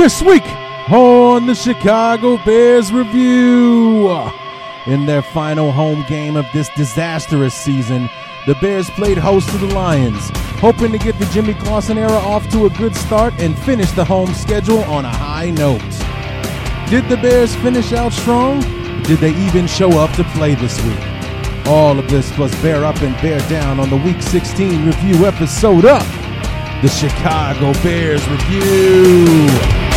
This 0.00 0.22
week 0.22 0.46
on 0.90 1.44
the 1.44 1.54
Chicago 1.54 2.42
Bears 2.42 2.90
Review. 2.90 4.10
In 4.86 5.04
their 5.04 5.20
final 5.20 5.70
home 5.70 6.06
game 6.08 6.36
of 6.36 6.46
this 6.54 6.70
disastrous 6.70 7.52
season, 7.52 8.08
the 8.46 8.54
Bears 8.62 8.88
played 8.88 9.18
host 9.18 9.50
to 9.50 9.58
the 9.58 9.66
Lions, 9.66 10.30
hoping 10.58 10.90
to 10.92 10.98
get 10.98 11.18
the 11.18 11.26
Jimmy 11.26 11.52
Clausen 11.52 11.98
era 11.98 12.12
off 12.12 12.48
to 12.52 12.64
a 12.64 12.70
good 12.70 12.96
start 12.96 13.34
and 13.38 13.58
finish 13.58 13.90
the 13.90 14.02
home 14.02 14.32
schedule 14.32 14.82
on 14.84 15.04
a 15.04 15.14
high 15.14 15.50
note. 15.50 15.82
Did 16.88 17.06
the 17.10 17.18
Bears 17.20 17.54
finish 17.56 17.92
out 17.92 18.14
strong? 18.14 18.62
Did 19.02 19.18
they 19.18 19.34
even 19.34 19.66
show 19.66 19.98
up 19.98 20.16
to 20.16 20.24
play 20.24 20.54
this 20.54 20.82
week? 20.82 21.66
All 21.66 21.98
of 21.98 22.08
this 22.08 22.32
plus 22.32 22.54
bear 22.62 22.86
up 22.86 23.02
and 23.02 23.14
bear 23.20 23.38
down 23.50 23.78
on 23.78 23.90
the 23.90 23.98
Week 23.98 24.22
16 24.22 24.86
review 24.86 25.26
episode 25.26 25.84
of 25.84 26.02
the 26.80 26.88
Chicago 26.88 27.74
Bears 27.82 28.26
Review. 28.30 29.89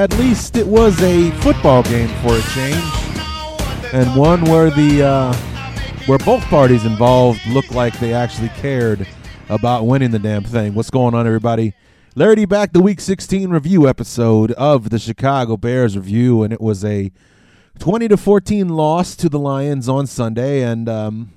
At 0.00 0.18
least 0.18 0.56
it 0.56 0.66
was 0.66 0.98
a 1.02 1.30
football 1.42 1.82
game 1.82 2.08
for 2.22 2.34
a 2.34 2.40
change, 2.54 3.92
and 3.92 4.16
one 4.16 4.42
where 4.46 4.70
the 4.70 5.02
uh, 5.02 5.34
where 6.06 6.16
both 6.16 6.42
parties 6.44 6.86
involved 6.86 7.46
looked 7.48 7.72
like 7.72 7.98
they 8.00 8.14
actually 8.14 8.48
cared 8.48 9.06
about 9.50 9.84
winning 9.84 10.10
the 10.10 10.18
damn 10.18 10.42
thing. 10.42 10.72
What's 10.72 10.88
going 10.88 11.14
on, 11.14 11.26
everybody? 11.26 11.74
Larry 12.14 12.36
D 12.36 12.44
back, 12.46 12.72
the 12.72 12.80
Week 12.80 12.98
16 12.98 13.50
review 13.50 13.86
episode 13.86 14.52
of 14.52 14.88
the 14.88 14.98
Chicago 14.98 15.58
Bears 15.58 15.98
review, 15.98 16.42
and 16.44 16.50
it 16.50 16.62
was 16.62 16.82
a 16.82 17.12
20 17.78 18.08
to 18.08 18.16
14 18.16 18.70
loss 18.70 19.14
to 19.16 19.28
the 19.28 19.38
Lions 19.38 19.86
on 19.86 20.06
Sunday, 20.06 20.62
and 20.62 20.88
um, 20.88 21.30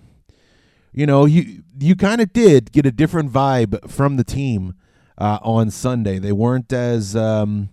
you 0.93 1.05
know 1.05 1.25
you 1.25 1.63
you 1.77 1.97
kind 1.97 2.21
of 2.21 2.31
did 2.31 2.71
get 2.71 2.85
a 2.85 2.93
different 2.93 3.29
vibe 3.29 3.91
from 3.91 4.15
the 4.15 4.23
team 4.23 4.75
uh, 5.17 5.39
on 5.41 5.69
Sunday. 5.69 6.17
They 6.17 6.31
weren't 6.31 6.71
as 6.71 7.13
um, 7.13 7.69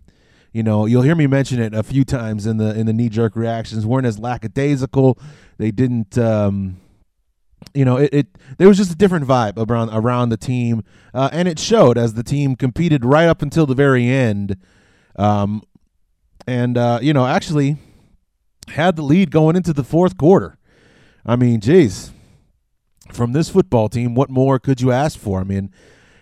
you 0.52 0.62
know 0.62 0.86
you'll 0.86 1.02
hear 1.02 1.14
me 1.14 1.26
mention 1.26 1.60
it 1.60 1.74
a 1.74 1.82
few 1.82 2.04
times 2.04 2.46
in 2.46 2.56
the 2.56 2.78
in 2.78 2.86
the 2.86 2.92
knee 2.92 3.08
jerk 3.08 3.36
reactions. 3.36 3.86
weren't 3.86 4.06
as 4.06 4.18
lackadaisical. 4.18 5.18
They 5.58 5.70
didn't. 5.70 6.16
Um, 6.18 6.80
you 7.74 7.84
know, 7.84 7.98
it, 7.98 8.10
it 8.12 8.26
there 8.58 8.68
was 8.68 8.78
just 8.78 8.92
a 8.92 8.96
different 8.96 9.26
vibe 9.26 9.54
around 9.56 9.90
around 9.90 10.30
the 10.30 10.36
team, 10.36 10.82
uh, 11.14 11.28
and 11.32 11.46
it 11.46 11.58
showed 11.58 11.98
as 11.98 12.14
the 12.14 12.22
team 12.22 12.56
competed 12.56 13.04
right 13.04 13.28
up 13.28 13.42
until 13.42 13.66
the 13.66 13.74
very 13.74 14.08
end, 14.08 14.56
um, 15.16 15.62
and 16.46 16.76
uh, 16.76 16.98
you 17.02 17.12
know 17.12 17.26
actually 17.26 17.76
had 18.68 18.96
the 18.96 19.02
lead 19.02 19.30
going 19.30 19.56
into 19.56 19.72
the 19.72 19.84
fourth 19.84 20.16
quarter. 20.16 20.56
I 21.24 21.36
mean, 21.36 21.60
geez, 21.60 22.12
from 23.12 23.32
this 23.32 23.50
football 23.50 23.88
team, 23.88 24.14
what 24.14 24.30
more 24.30 24.58
could 24.58 24.80
you 24.80 24.90
ask 24.90 25.18
for? 25.18 25.40
I 25.40 25.44
mean, 25.44 25.70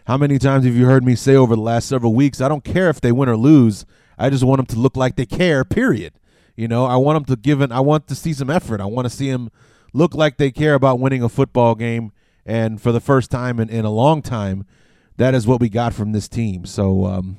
how 0.06 0.16
many 0.16 0.38
times 0.38 0.64
have 0.64 0.75
you 0.75 0.86
heard 0.86 1.04
me 1.04 1.14
say 1.14 1.36
over 1.36 1.54
the 1.54 1.62
last 1.62 1.88
several 1.88 2.14
weeks? 2.14 2.41
I 2.41 2.48
don't 2.48 2.64
care 2.64 2.91
if 2.91 3.00
they 3.00 3.12
win 3.12 3.28
or 3.28 3.36
lose. 3.36 3.86
I 4.18 4.30
just 4.30 4.44
want 4.44 4.58
them 4.58 4.66
to 4.66 4.76
look 4.78 4.96
like 4.96 5.16
they 5.16 5.26
care. 5.26 5.64
Period. 5.64 6.14
You 6.56 6.66
know, 6.68 6.86
I 6.86 6.96
want 6.96 7.16
them 7.16 7.36
to 7.36 7.40
give 7.40 7.60
it. 7.60 7.70
I 7.70 7.80
want 7.80 8.08
to 8.08 8.14
see 8.14 8.32
some 8.32 8.50
effort. 8.50 8.80
I 8.80 8.86
want 8.86 9.06
to 9.06 9.10
see 9.10 9.30
them 9.30 9.50
look 9.92 10.14
like 10.14 10.36
they 10.36 10.50
care 10.50 10.74
about 10.74 10.98
winning 10.98 11.22
a 11.22 11.28
football 11.28 11.74
game. 11.74 12.12
And 12.44 12.80
for 12.80 12.92
the 12.92 13.00
first 13.00 13.30
time 13.30 13.60
in, 13.60 13.68
in 13.68 13.84
a 13.84 13.90
long 13.90 14.22
time, 14.22 14.66
that 15.18 15.34
is 15.34 15.46
what 15.46 15.60
we 15.60 15.68
got 15.68 15.94
from 15.94 16.12
this 16.12 16.28
team. 16.28 16.64
So 16.64 17.04
um, 17.04 17.36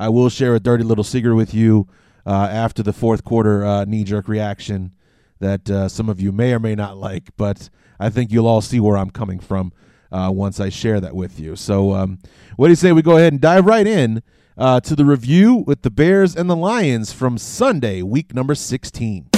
I 0.00 0.08
will 0.08 0.28
share 0.28 0.54
a 0.54 0.60
dirty 0.60 0.84
little 0.84 1.04
secret 1.04 1.34
with 1.34 1.54
you 1.54 1.86
uh, 2.24 2.48
after 2.50 2.82
the 2.82 2.92
fourth 2.92 3.24
quarter 3.24 3.64
uh, 3.64 3.84
knee 3.84 4.04
jerk 4.04 4.28
reaction 4.28 4.92
that 5.38 5.70
uh, 5.70 5.88
some 5.88 6.08
of 6.08 6.20
you 6.20 6.32
may 6.32 6.52
or 6.52 6.58
may 6.58 6.74
not 6.74 6.96
like, 6.96 7.30
but 7.36 7.68
I 8.00 8.10
think 8.10 8.32
you'll 8.32 8.46
all 8.46 8.60
see 8.60 8.80
where 8.80 8.96
I'm 8.96 9.10
coming 9.10 9.38
from 9.38 9.72
uh, 10.10 10.30
once 10.32 10.60
I 10.60 10.70
share 10.70 11.00
that 11.00 11.14
with 11.14 11.38
you. 11.38 11.56
So, 11.56 11.94
um, 11.94 12.18
what 12.56 12.68
do 12.68 12.72
you 12.72 12.76
say 12.76 12.92
we 12.92 13.02
go 13.02 13.16
ahead 13.16 13.32
and 13.32 13.40
dive 13.40 13.66
right 13.66 13.86
in 13.86 14.22
uh, 14.56 14.80
to 14.80 14.96
the 14.96 15.04
review 15.04 15.54
with 15.54 15.82
the 15.82 15.90
Bears 15.90 16.34
and 16.34 16.48
the 16.48 16.56
Lions 16.56 17.12
from 17.12 17.36
Sunday, 17.38 18.02
week 18.02 18.34
number 18.34 18.54
16? 18.54 19.28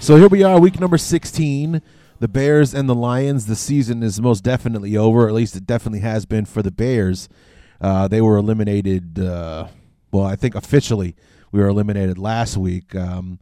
So 0.00 0.16
here 0.16 0.28
we 0.28 0.42
are, 0.42 0.58
week 0.58 0.80
number 0.80 0.96
16. 0.96 1.82
The 2.20 2.28
Bears 2.28 2.74
and 2.74 2.88
the 2.88 2.94
Lions. 2.94 3.46
The 3.46 3.54
season 3.54 4.02
is 4.02 4.20
most 4.20 4.42
definitely 4.42 4.96
over, 4.96 5.28
at 5.28 5.34
least 5.34 5.54
it 5.54 5.66
definitely 5.66 6.00
has 6.00 6.24
been 6.26 6.46
for 6.46 6.62
the 6.62 6.70
Bears. 6.70 7.28
Uh, 7.80 8.08
they 8.08 8.20
were 8.20 8.36
eliminated. 8.36 9.18
Uh, 9.18 9.68
well, 10.10 10.24
I 10.24 10.36
think 10.36 10.54
officially 10.54 11.16
we 11.52 11.60
were 11.60 11.66
eliminated 11.66 12.18
last 12.18 12.56
week, 12.56 12.94
um, 12.94 13.38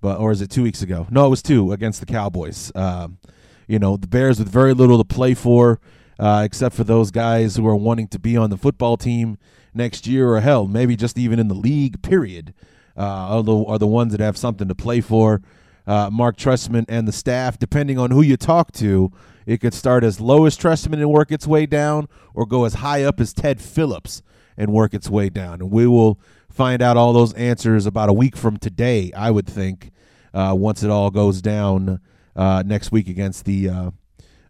but 0.00 0.18
or 0.18 0.32
is 0.32 0.40
it 0.40 0.50
two 0.50 0.62
weeks 0.62 0.82
ago? 0.82 1.06
No, 1.10 1.26
it 1.26 1.30
was 1.30 1.42
two 1.42 1.72
against 1.72 2.00
the 2.00 2.06
Cowboys. 2.06 2.72
Um, 2.74 3.18
you 3.66 3.78
know, 3.78 3.96
the 3.96 4.06
Bears 4.06 4.38
with 4.38 4.48
very 4.48 4.74
little 4.74 4.98
to 4.98 5.04
play 5.04 5.34
for, 5.34 5.80
uh, 6.18 6.42
except 6.44 6.74
for 6.74 6.84
those 6.84 7.10
guys 7.10 7.56
who 7.56 7.66
are 7.66 7.76
wanting 7.76 8.08
to 8.08 8.18
be 8.18 8.36
on 8.36 8.50
the 8.50 8.56
football 8.56 8.96
team 8.96 9.38
next 9.72 10.06
year, 10.06 10.28
or 10.28 10.40
hell, 10.40 10.66
maybe 10.66 10.96
just 10.96 11.18
even 11.18 11.38
in 11.38 11.48
the 11.48 11.54
league. 11.54 12.02
Period. 12.02 12.54
Uh, 12.96 13.02
are 13.02 13.42
the 13.42 13.64
are 13.64 13.78
the 13.78 13.86
ones 13.86 14.12
that 14.12 14.20
have 14.20 14.36
something 14.36 14.68
to 14.68 14.74
play 14.74 15.00
for 15.00 15.42
uh, 15.86 16.10
Marc 16.10 16.36
Trestman 16.36 16.84
and 16.88 17.06
the 17.06 17.12
staff, 17.12 17.58
depending 17.58 17.98
on 17.98 18.10
who 18.10 18.22
you 18.22 18.36
talk 18.36 18.72
to, 18.72 19.12
it 19.46 19.60
could 19.60 19.74
start 19.74 20.04
as 20.04 20.20
low 20.20 20.46
as 20.46 20.56
Trestman 20.56 20.94
and 20.94 21.10
work 21.10 21.30
its 21.30 21.46
way 21.46 21.66
down, 21.66 22.08
or 22.32 22.46
go 22.46 22.64
as 22.64 22.74
high 22.74 23.02
up 23.02 23.20
as 23.20 23.32
Ted 23.32 23.60
Phillips 23.60 24.22
and 24.56 24.72
work 24.72 24.94
its 24.94 25.08
way 25.08 25.28
down. 25.28 25.60
And 25.60 25.70
we 25.70 25.86
will 25.86 26.18
find 26.50 26.82
out 26.82 26.96
all 26.96 27.12
those 27.12 27.32
answers 27.34 27.86
about 27.86 28.08
a 28.08 28.12
week 28.12 28.36
from 28.36 28.56
today, 28.56 29.12
I 29.16 29.30
would 29.30 29.46
think, 29.46 29.90
uh, 30.32 30.54
once 30.56 30.82
it 30.82 30.90
all 30.90 31.10
goes 31.10 31.42
down 31.42 32.00
uh, 32.36 32.62
next 32.64 32.92
week 32.92 33.08
against 33.08 33.44
the 33.44 33.68
uh, 33.68 33.90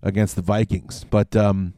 against 0.02 0.36
the 0.36 0.42
Vikings. 0.42 1.04
But 1.08 1.34
um, 1.34 1.74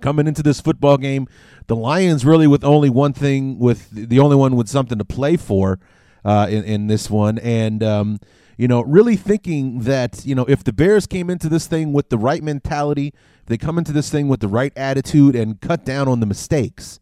coming 0.00 0.26
into 0.26 0.42
this 0.42 0.60
football 0.60 0.96
game, 0.96 1.26
the 1.66 1.76
Lions 1.76 2.24
really 2.24 2.46
with 2.46 2.64
only 2.64 2.90
one 2.90 3.12
thing, 3.12 3.58
with 3.58 3.90
the 3.90 4.18
only 4.20 4.36
one 4.36 4.56
with 4.56 4.68
something 4.68 4.98
to 4.98 5.04
play 5.04 5.36
for 5.36 5.78
uh, 6.24 6.46
in 6.50 6.64
in 6.64 6.86
this 6.86 7.10
one, 7.10 7.38
and 7.38 7.82
um, 7.82 8.20
you 8.60 8.68
know, 8.68 8.82
really 8.82 9.16
thinking 9.16 9.80
that, 9.80 10.26
you 10.26 10.34
know, 10.34 10.44
if 10.44 10.62
the 10.62 10.72
Bears 10.74 11.06
came 11.06 11.30
into 11.30 11.48
this 11.48 11.66
thing 11.66 11.94
with 11.94 12.10
the 12.10 12.18
right 12.18 12.42
mentality, 12.42 13.14
they 13.46 13.56
come 13.56 13.78
into 13.78 13.90
this 13.90 14.10
thing 14.10 14.28
with 14.28 14.40
the 14.40 14.48
right 14.48 14.70
attitude 14.76 15.34
and 15.34 15.58
cut 15.62 15.82
down 15.82 16.08
on 16.08 16.20
the 16.20 16.26
mistakes, 16.26 17.00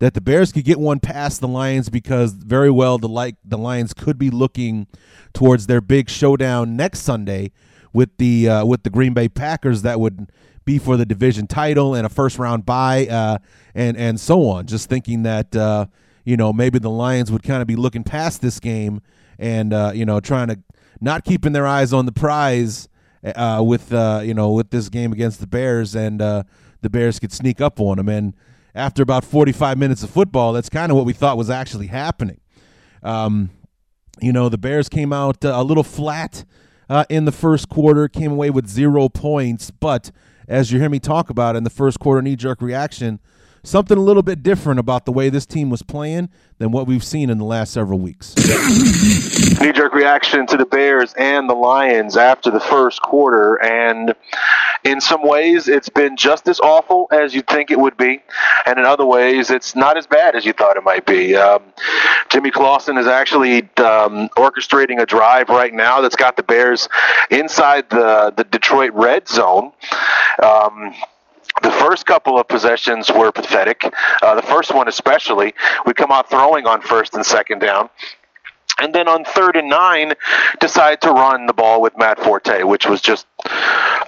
that 0.00 0.14
the 0.14 0.20
Bears 0.20 0.50
could 0.50 0.64
get 0.64 0.80
one 0.80 0.98
past 0.98 1.40
the 1.40 1.48
Lions 1.48 1.88
because 1.88 2.32
very 2.32 2.70
well 2.70 2.98
the 2.98 3.08
like 3.08 3.36
the 3.44 3.58
Lions 3.58 3.94
could 3.94 4.18
be 4.18 4.30
looking 4.30 4.86
towards 5.32 5.66
their 5.66 5.80
big 5.80 6.10
showdown 6.10 6.74
next 6.74 7.00
Sunday 7.00 7.52
with 7.92 8.16
the 8.16 8.48
uh, 8.48 8.64
with 8.64 8.82
the 8.82 8.90
Green 8.90 9.14
Bay 9.14 9.28
Packers 9.28 9.82
that 9.82 10.00
would 10.00 10.32
be 10.64 10.78
for 10.78 10.96
the 10.96 11.06
division 11.06 11.46
title 11.46 11.94
and 11.94 12.06
a 12.06 12.08
first 12.08 12.38
round 12.38 12.64
bye 12.64 13.06
uh, 13.06 13.38
and 13.74 13.96
and 13.96 14.18
so 14.18 14.48
on. 14.48 14.66
Just 14.66 14.88
thinking 14.88 15.22
that 15.22 15.54
uh, 15.54 15.86
you 16.24 16.36
know 16.36 16.52
maybe 16.52 16.78
the 16.78 16.90
Lions 16.90 17.30
would 17.30 17.42
kind 17.42 17.60
of 17.60 17.68
be 17.68 17.76
looking 17.76 18.02
past 18.02 18.40
this 18.40 18.58
game 18.58 19.02
and 19.38 19.72
uh, 19.74 19.92
you 19.94 20.06
know 20.06 20.18
trying 20.18 20.48
to 20.48 20.58
not 21.02 21.24
keeping 21.24 21.52
their 21.52 21.66
eyes 21.66 21.92
on 21.92 22.06
the 22.06 22.12
prize 22.12 22.88
uh, 23.22 23.62
with 23.64 23.92
uh, 23.92 24.22
you 24.24 24.32
know 24.32 24.50
with 24.52 24.70
this 24.70 24.88
game 24.88 25.12
against 25.12 25.40
the 25.40 25.46
Bears, 25.46 25.94
and 25.94 26.20
the 26.20 26.88
Bears 26.88 27.18
could 27.18 27.32
sneak 27.32 27.60
up 27.60 27.78
on 27.78 27.98
them. 27.98 28.08
And 28.08 28.34
after 28.74 29.02
about 29.02 29.24
45 29.24 29.78
minutes 29.78 30.02
of 30.02 30.10
football, 30.10 30.52
that's 30.52 30.68
kind 30.68 30.90
of 30.90 30.96
what 30.96 31.06
we 31.06 31.12
thought 31.12 31.36
was 31.36 31.50
actually 31.50 31.88
happening. 31.88 32.40
Um, 33.02 33.50
you 34.20 34.32
know, 34.32 34.48
the 34.48 34.58
Bears 34.58 34.88
came 34.88 35.12
out 35.12 35.44
uh, 35.44 35.52
a 35.54 35.64
little 35.64 35.84
flat 35.84 36.44
uh, 36.88 37.04
in 37.08 37.24
the 37.24 37.32
first 37.32 37.68
quarter, 37.68 38.08
came 38.08 38.32
away 38.32 38.50
with 38.50 38.66
zero 38.66 39.08
points, 39.08 39.70
but 39.70 40.10
as 40.48 40.72
you 40.72 40.80
hear 40.80 40.88
me 40.88 40.98
talk 40.98 41.30
about 41.30 41.56
in 41.56 41.64
the 41.64 41.70
first 41.70 42.00
quarter 42.00 42.20
knee 42.20 42.36
jerk 42.36 42.60
reaction, 42.60 43.20
something 43.62 43.96
a 43.96 44.00
little 44.00 44.22
bit 44.22 44.42
different 44.42 44.80
about 44.80 45.04
the 45.04 45.12
way 45.12 45.28
this 45.28 45.46
team 45.46 45.70
was 45.70 45.82
playing 45.82 46.28
than 46.58 46.70
what 46.70 46.86
we've 46.86 47.04
seen 47.04 47.30
in 47.30 47.38
the 47.38 47.44
last 47.44 47.72
several 47.72 47.98
weeks. 47.98 48.34
Knee 49.60 49.72
jerk 49.72 49.94
reaction 49.94 50.46
to 50.46 50.56
the 50.56 50.66
Bears 50.66 51.14
and 51.14 51.48
the 51.48 51.54
Lions 51.54 52.16
after 52.16 52.50
the 52.50 52.60
first 52.60 53.02
quarter. 53.02 53.56
And 53.62 54.14
in 54.84 55.00
some 55.00 55.26
ways, 55.26 55.68
it's 55.68 55.88
been 55.88 56.16
just 56.16 56.48
as 56.48 56.60
awful 56.60 57.06
as 57.10 57.34
you'd 57.34 57.46
think 57.46 57.70
it 57.70 57.78
would 57.78 57.96
be. 57.96 58.22
And 58.66 58.78
in 58.78 58.84
other 58.84 59.04
ways, 59.04 59.50
it's 59.50 59.74
not 59.74 59.96
as 59.96 60.06
bad 60.06 60.34
as 60.34 60.44
you 60.44 60.52
thought 60.52 60.76
it 60.76 60.84
might 60.84 61.06
be. 61.06 61.36
Um, 61.36 61.62
Jimmy 62.28 62.50
Clausen 62.50 62.96
is 62.96 63.06
actually 63.06 63.62
um, 63.78 64.28
orchestrating 64.36 65.00
a 65.00 65.06
drive 65.06 65.48
right 65.48 65.72
now 65.72 66.00
that's 66.00 66.16
got 66.16 66.36
the 66.36 66.42
Bears 66.42 66.88
inside 67.30 67.90
the, 67.90 68.32
the 68.36 68.44
Detroit 68.44 68.92
red 68.94 69.28
zone. 69.28 69.72
Um, 70.42 70.94
the 71.62 71.70
first 71.70 72.06
couple 72.06 72.38
of 72.38 72.48
possessions 72.48 73.10
were 73.10 73.32
pathetic. 73.32 73.82
Uh, 74.22 74.34
the 74.34 74.42
first 74.42 74.74
one, 74.74 74.88
especially, 74.88 75.54
we 75.86 75.94
come 75.94 76.10
out 76.10 76.30
throwing 76.30 76.66
on 76.66 76.80
first 76.82 77.14
and 77.14 77.24
second 77.24 77.60
down. 77.60 77.90
And 78.78 78.94
then 78.94 79.08
on 79.08 79.24
third 79.24 79.56
and 79.56 79.68
nine, 79.68 80.14
decide 80.58 81.02
to 81.02 81.10
run 81.10 81.46
the 81.46 81.52
ball 81.52 81.82
with 81.82 81.98
Matt 81.98 82.18
Forte, 82.18 82.62
which 82.62 82.86
was 82.86 83.02
just 83.02 83.26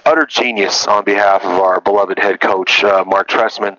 utter 0.05 0.25
genius 0.25 0.87
on 0.87 1.03
behalf 1.03 1.43
of 1.43 1.51
our 1.51 1.79
beloved 1.79 2.17
head 2.17 2.41
coach, 2.41 2.83
uh, 2.83 3.03
Marc 3.05 3.29
Trestman. 3.29 3.77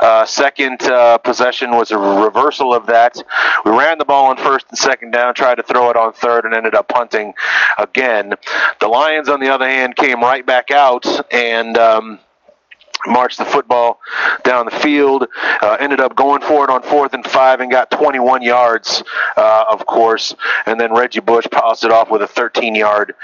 Uh, 0.00 0.26
second 0.26 0.82
uh, 0.82 1.18
possession 1.18 1.70
was 1.70 1.92
a 1.92 1.98
reversal 1.98 2.74
of 2.74 2.86
that. 2.86 3.22
We 3.64 3.70
ran 3.70 3.98
the 3.98 4.04
ball 4.04 4.30
on 4.30 4.36
first 4.36 4.66
and 4.68 4.78
second 4.78 5.12
down, 5.12 5.34
tried 5.34 5.56
to 5.56 5.62
throw 5.62 5.90
it 5.90 5.96
on 5.96 6.12
third, 6.12 6.44
and 6.44 6.54
ended 6.54 6.74
up 6.74 6.88
punting 6.88 7.34
again. 7.78 8.34
The 8.80 8.88
Lions, 8.88 9.28
on 9.28 9.38
the 9.38 9.48
other 9.48 9.68
hand, 9.68 9.94
came 9.94 10.20
right 10.20 10.44
back 10.44 10.70
out 10.70 11.06
and. 11.32 11.78
Um, 11.78 12.18
marched 13.06 13.38
the 13.38 13.44
football 13.44 14.00
down 14.44 14.64
the 14.64 14.70
field, 14.70 15.26
uh, 15.60 15.76
ended 15.80 16.00
up 16.00 16.14
going 16.16 16.42
for 16.42 16.64
it 16.64 16.70
on 16.70 16.82
fourth 16.82 17.14
and 17.14 17.24
five 17.24 17.60
and 17.60 17.70
got 17.70 17.90
21 17.90 18.42
yards, 18.42 19.02
uh, 19.36 19.64
of 19.70 19.86
course. 19.86 20.34
And 20.66 20.80
then 20.80 20.94
Reggie 20.94 21.20
Bush 21.20 21.46
passed 21.50 21.84
it 21.84 21.90
off 21.90 22.10
with 22.10 22.22
a 22.22 22.26
13 22.26 22.74
yard 22.74 23.14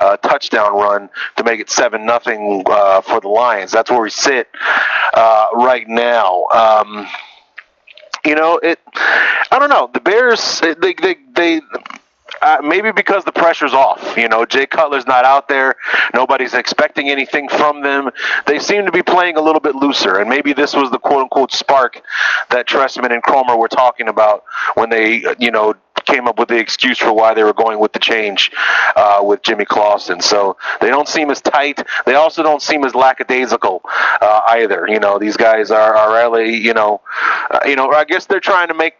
uh, 0.00 0.16
touchdown 0.18 0.74
run 0.74 1.10
to 1.36 1.44
make 1.44 1.60
it 1.60 1.70
7 1.70 2.04
nothing 2.04 2.62
uh, 2.66 3.00
for 3.00 3.20
the 3.20 3.28
Lions. 3.28 3.72
That's 3.72 3.90
where 3.90 4.02
we 4.02 4.10
sit 4.10 4.48
uh, 5.14 5.46
right 5.54 5.88
now. 5.88 6.44
Um, 6.46 7.06
you 8.24 8.34
know, 8.34 8.58
it. 8.58 8.80
I 8.94 9.58
don't 9.58 9.70
know. 9.70 9.90
The 9.92 10.00
Bears, 10.00 10.60
they, 10.60 10.94
they, 10.94 11.16
they 11.34 11.60
uh, 12.42 12.58
maybe 12.62 12.92
because 12.92 13.24
the 13.24 13.32
pressure's 13.32 13.74
off. 13.74 14.16
You 14.16 14.28
know, 14.28 14.44
Jay 14.44 14.66
Cutler's 14.66 15.06
not 15.06 15.24
out 15.24 15.48
there. 15.48 15.76
Nobody's 16.14 16.54
expecting 16.54 17.08
anything 17.08 17.48
from 17.48 17.82
them. 17.82 18.10
They 18.46 18.58
seem 18.58 18.86
to 18.86 18.92
be 18.92 19.02
playing 19.02 19.36
a 19.36 19.40
little 19.40 19.60
bit 19.60 19.74
looser, 19.74 20.18
and 20.18 20.28
maybe 20.28 20.52
this 20.52 20.74
was 20.74 20.90
the 20.90 20.98
quote 20.98 21.22
unquote 21.22 21.52
spark 21.52 22.02
that 22.50 22.66
Trestman 22.66 23.12
and 23.12 23.22
Kromer 23.22 23.58
were 23.58 23.68
talking 23.68 24.08
about 24.08 24.44
when 24.74 24.90
they, 24.90 25.24
you 25.38 25.50
know, 25.50 25.74
came 26.04 26.26
up 26.26 26.38
with 26.38 26.48
the 26.48 26.58
excuse 26.58 26.98
for 26.98 27.12
why 27.12 27.34
they 27.34 27.44
were 27.44 27.52
going 27.52 27.78
with 27.78 27.92
the 27.92 27.98
change 27.98 28.50
uh, 28.96 29.20
with 29.22 29.42
Jimmy 29.42 29.64
Clausen. 29.64 30.20
So 30.20 30.56
they 30.80 30.88
don't 30.88 31.08
seem 31.08 31.30
as 31.30 31.40
tight. 31.40 31.82
They 32.06 32.14
also 32.14 32.42
don't 32.42 32.62
seem 32.62 32.84
as 32.84 32.94
lackadaisical 32.94 33.82
uh, 34.20 34.40
either. 34.48 34.86
You 34.88 35.00
know, 35.00 35.18
these 35.18 35.36
guys 35.36 35.70
are, 35.70 35.94
are 35.94 36.12
really, 36.12 36.56
you 36.56 36.74
know, 36.74 37.00
uh, 37.50 37.60
you 37.66 37.76
know. 37.76 37.90
I 37.90 38.04
guess 38.04 38.26
they're 38.26 38.40
trying 38.40 38.68
to 38.68 38.74
make 38.74 38.94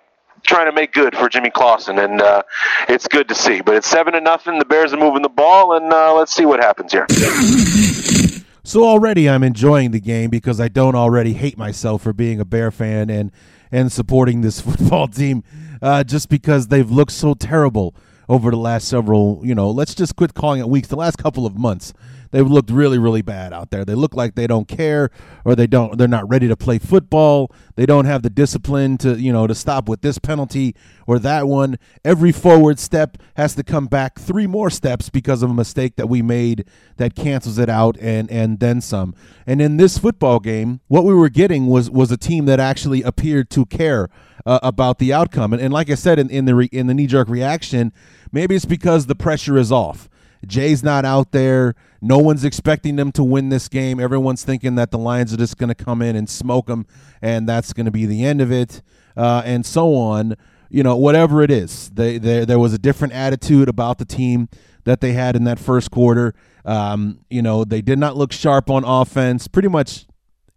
trying 0.49 0.67
to 0.67 0.73
make 0.73 0.93
good 0.93 1.17
for 1.17 1.29
Jimmy 1.29 1.51
Clausen, 1.51 1.99
and 1.99 2.21
uh, 2.21 2.43
it's 2.89 3.07
good 3.07 3.29
to 3.29 3.35
see. 3.35 3.61
But 3.61 3.77
it's 3.77 3.87
seven 3.87 4.15
to 4.15 4.21
nothing. 4.21 4.59
The 4.59 4.65
Bears 4.65 4.93
are 4.93 4.99
moving 4.99 5.23
the 5.23 5.29
ball, 5.29 5.77
and 5.77 5.93
uh, 5.93 6.15
let's 6.15 6.35
see 6.35 6.47
what 6.47 6.61
happens 6.61 6.93
here. 6.93 7.07
So 8.65 8.85
already 8.85 9.31
I'm 9.31 9.43
enjoying 9.43 9.93
the 9.93 10.01
game 10.01 10.29
because 10.29 10.61
I 10.61 10.69
don't 10.69 10.95
already 10.95 11.33
hate 11.33 11.57
myself 11.57 12.03
for 12.03 12.13
being 12.13 12.39
a 12.39 12.45
Bear 12.45 12.71
fan 12.71 13.09
and 13.09 13.33
and 13.73 13.91
supporting 13.91 14.43
this 14.43 14.61
football 14.69 15.09
team 15.09 15.43
uh, 15.81 16.05
just 16.05 16.29
because 16.29 16.67
they've 16.67 16.91
looked 16.91 17.13
so 17.13 17.33
terrible 17.33 17.95
over 18.29 18.51
the 18.51 18.57
last 18.57 18.89
several, 18.89 19.41
you 19.43 19.55
know, 19.55 19.71
let's 19.71 19.95
just 19.95 20.17
quit 20.17 20.35
calling 20.35 20.61
it 20.61 20.69
weeks, 20.69 20.89
the 20.89 20.97
last 20.97 21.17
couple 21.17 21.47
of 21.47 21.57
months 21.57 21.93
they've 22.31 22.47
looked 22.47 22.71
really 22.71 22.99
really 22.99 23.23
bad 23.23 23.53
out 23.53 23.71
there. 23.71 23.85
They 23.85 23.95
look 23.95 24.15
like 24.15 24.35
they 24.35 24.47
don't 24.47 24.69
care 24.69 25.11
or 25.45 25.55
they 25.55 25.67
don't 25.67 25.99
they're 25.99 26.09
not 26.09 26.29
ready 26.29 26.49
to 26.49 26.57
play 26.57 26.79
football. 26.79 27.53
They 27.77 27.87
don't 27.87 28.05
have 28.05 28.23
the 28.23 28.31
discipline 28.31 28.99
to, 28.99 29.19
you 29.19 29.33
know, 29.33 29.47
to 29.47 29.55
stop 29.55 29.89
with 29.89 30.01
this 30.01 30.19
penalty 30.19 30.75
or 31.07 31.19
that 31.21 31.47
one. 31.47 31.79
Every 32.05 32.33
forward 32.33 32.79
step 32.79 33.19
has 33.37 33.55
to 33.55 33.63
come 33.63 33.87
back 33.87 34.19
three 34.19 34.47
more 34.47 34.71
steps 34.71 35.11
because 35.11 35.43
of 35.43 35.51
a 35.51 35.55
mistake 35.55 35.97
that 35.97 36.09
we 36.09 36.23
made 36.23 36.65
that 36.97 37.15
cancels 37.15 37.59
it 37.59 37.69
out 37.69 37.97
and 38.01 38.31
and 38.31 38.61
then 38.61 38.81
some. 38.81 39.15
And 39.47 39.61
in 39.61 39.77
this 39.77 39.99
football 39.99 40.41
game, 40.41 40.81
what 40.89 41.05
we 41.05 41.15
were 41.15 41.31
getting 41.31 41.67
was 41.67 41.91
was 41.91 42.11
a 42.11 42.17
team 42.17 42.47
that 42.47 42.61
actually 42.61 43.03
appeared 43.03 43.51
to 43.51 43.65
care 43.67 44.09
uh, 44.49 44.59
about 44.63 44.99
the 44.99 45.13
outcome. 45.13 45.53
And, 45.53 45.61
and 45.61 45.73
like 45.73 45.91
I 45.91 45.95
said 45.95 46.19
in, 46.19 46.31
in 46.31 46.47
the 46.47 46.55
re, 46.55 46.69
in 46.73 46.87
the 46.87 46.95
knee 46.95 47.07
jerk 47.07 47.29
reaction, 47.29 47.93
maybe 48.33 48.57
it's 48.57 48.65
because 48.65 49.05
the 49.05 49.15
pressure 49.15 49.59
is 49.59 49.71
off. 49.71 50.09
Jay's 50.47 50.83
not 50.83 51.05
out 51.05 51.33
there. 51.33 51.75
No 52.01 52.17
one's 52.17 52.45
expecting 52.45 52.97
them 52.97 53.13
to 53.13 53.23
win 53.23 53.51
this 53.51 53.69
game. 53.69 54.01
Everyone's 54.01 54.45
thinking 54.45 54.77
that 54.77 54.91
the 54.91 54.97
Lions 54.97 55.35
are 55.35 55.37
just 55.37 55.59
going 55.59 55.69
to 55.69 55.75
come 55.75 56.01
in 56.01 56.17
and 56.17 56.31
smoke 56.31 56.67
them, 56.67 56.87
and 57.21 57.47
that's 57.47 57.75
going 57.75 57.85
to 57.87 57.93
be 57.93 58.07
the 58.07 58.25
end 58.25 58.41
of 58.41 58.51
it, 58.51 58.81
uh, 59.17 59.43
and 59.45 59.67
so 59.67 59.95
on. 59.95 60.35
You 60.71 60.83
know, 60.83 60.97
whatever 60.97 61.43
it 61.43 61.51
is, 61.51 61.91
they, 61.91 62.17
they, 62.17 62.45
there 62.47 62.59
was 62.59 62.73
a 62.73 62.79
different 62.79 63.15
attitude 63.15 63.69
about 63.69 63.99
the 63.99 64.05
team 64.05 64.49
that 64.85 65.03
they 65.03 65.13
had 65.13 65.37
in 65.37 65.45
that 65.45 65.59
first 65.59 65.91
quarter. 65.91 66.35
Um, 66.65 67.21
you 67.29 67.43
know, 67.43 67.65
they 67.65 67.83
did 67.83 67.99
not 67.99 68.17
look 68.17 68.33
sharp 68.33 68.71
on 68.71 68.85
offense 68.85 69.49
pretty 69.49 69.69
much 69.69 70.07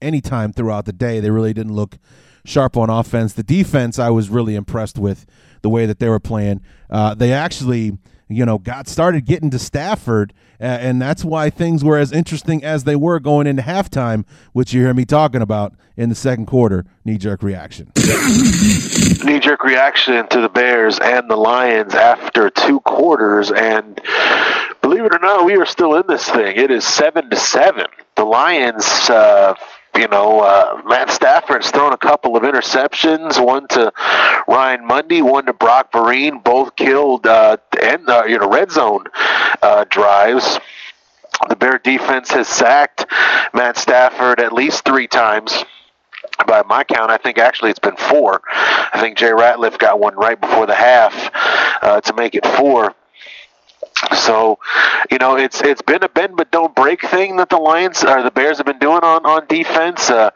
any 0.02 0.22
time 0.22 0.54
throughout 0.54 0.86
the 0.86 0.94
day. 0.94 1.20
They 1.20 1.32
really 1.32 1.54
didn't 1.54 1.74
look 1.74 1.98
sharp 2.46 2.78
on 2.78 2.90
offense. 2.90 3.34
The 3.34 3.44
defense, 3.44 4.00
I 4.00 4.10
was 4.10 4.30
really 4.30 4.56
impressed 4.56 4.98
with 4.98 5.26
the 5.62 5.70
way 5.70 5.86
that 5.86 6.00
they 6.00 6.10
were 6.10 6.20
playing. 6.20 6.62
Uh, 6.90 7.14
they 7.14 7.34
actually 7.34 7.98
you 8.32 8.46
know, 8.46 8.58
got 8.58 8.88
started 8.88 9.26
getting 9.26 9.50
to 9.50 9.60
Stafford, 9.60 10.34
uh, 10.60 10.64
and 10.64 11.02
that's 11.02 11.26
why 11.26 11.50
things 11.50 11.84
were 11.84 11.98
as 11.98 12.12
interesting 12.12 12.64
as 12.64 12.86
they 12.86 12.96
were 12.96 13.20
going 13.20 13.46
into 13.46 13.62
halftime, 13.62 14.26
which 14.54 14.74
you 14.74 14.82
hear 14.82 14.94
me 14.94 15.06
talking 15.06 15.42
about 15.42 15.74
in 15.98 16.10
the 16.10 16.16
second 16.16 16.46
quarter. 16.46 16.86
Knee 17.04 17.18
jerk 17.18 17.44
reaction. 17.44 17.92
Knee 19.24 19.40
jerk 19.40 19.64
reaction 19.64 20.28
to 20.30 20.42
the 20.42 20.50
Bears 20.50 20.98
and 21.00 21.30
the 21.30 21.36
Lions 21.36 21.94
after 21.94 22.50
two 22.50 22.80
quarters, 22.82 23.52
and 23.52 24.00
believe 24.82 25.04
it 25.04 25.14
or 25.14 25.20
not, 25.20 25.46
we 25.46 25.56
are 25.58 25.66
still 25.66 25.96
in 25.96 26.04
this 26.08 26.30
thing. 26.30 26.56
It 26.56 26.72
is 26.72 26.86
seven 26.86 27.30
to 27.30 27.36
seven. 27.36 27.88
The 28.16 28.26
Lions. 28.26 28.86
Uh, 29.10 29.56
you 29.96 30.08
know, 30.08 30.42
uh, 30.42 30.82
Matt 30.86 31.12
Stafford's 31.12 31.70
thrown 31.72 31.94
a 31.94 31.98
couple 31.98 32.36
of 32.38 32.44
interceptions, 32.44 33.44
one 33.44 33.68
to 33.70 33.92
Ryan 34.48 34.86
Mundy, 34.86 35.22
one 35.22 35.46
to 35.46 35.54
Brock 35.54 35.92
Vereen, 35.92 36.44
both 36.44 36.76
killed 36.76 37.28
uh, 37.28 37.58
and 37.82 38.10
uh, 38.10 38.24
you 38.26 38.38
know 38.40 38.50
red 38.50 38.72
zone 38.72 39.06
uh, 39.62 39.86
drives. 39.90 40.60
The 41.50 41.56
Bear 41.56 41.80
defense 41.80 42.32
has 42.32 42.48
sacked 42.48 43.06
Matt 43.54 43.78
Stafford 43.78 44.40
at 44.40 44.54
least 44.54 44.86
three 44.86 45.08
times 45.08 45.64
by 46.48 46.64
my 46.64 46.84
count, 46.84 47.12
I 47.12 47.18
think 47.18 47.38
actually 47.38 47.72
it's 47.72 47.80
been 47.80 47.96
four. 47.96 48.42
I 48.52 49.00
think 49.00 49.18
Jay 49.18 49.30
Ratliff 49.30 49.78
got 49.78 50.00
one 50.00 50.16
right 50.16 50.40
before 50.40 50.66
the 50.66 50.76
half 50.76 51.32
uh, 51.82 52.02
to 52.02 52.14
make 52.14 52.36
it 52.36 52.46
four. 52.46 52.96
So, 54.18 54.60
you 55.10 55.18
know, 55.18 55.38
it's 55.38 55.62
it's 55.62 55.82
been 55.82 56.04
a 56.04 56.10
bend 56.10 56.36
but 56.36 56.52
don't 56.52 56.76
break 56.76 57.02
thing 57.02 57.38
that 57.38 57.50
the 57.50 57.58
Lions 57.58 58.04
or 58.04 58.24
the 58.24 58.32
Bears 58.32 58.58
have 58.58 58.66
been 58.66 58.80
doing 58.80 59.04
on 59.04 59.26
on 59.26 59.46
defense. 59.48 60.10
Uh, 60.10 60.32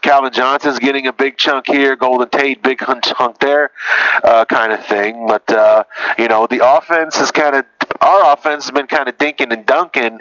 Calvin 0.00 0.32
Johnson's 0.32 0.78
getting 0.78 1.06
a 1.06 1.12
big 1.12 1.36
chunk 1.36 1.66
here, 1.66 1.96
Golden 1.96 2.28
Tate 2.28 2.62
big 2.62 2.78
chunk 3.02 3.38
there, 3.38 3.70
uh, 4.24 4.44
kind 4.46 4.72
of 4.72 4.84
thing. 4.86 5.26
But 5.26 5.50
uh, 5.50 5.84
you 6.18 6.28
know, 6.28 6.46
the 6.46 6.66
offense 6.66 7.18
is 7.18 7.30
kind 7.30 7.56
of 7.56 7.66
our 8.00 8.32
offense 8.32 8.64
has 8.64 8.70
been 8.72 8.86
kind 8.86 9.08
of 9.08 9.18
dinking 9.18 9.52
and 9.52 9.66
dunking. 9.66 10.20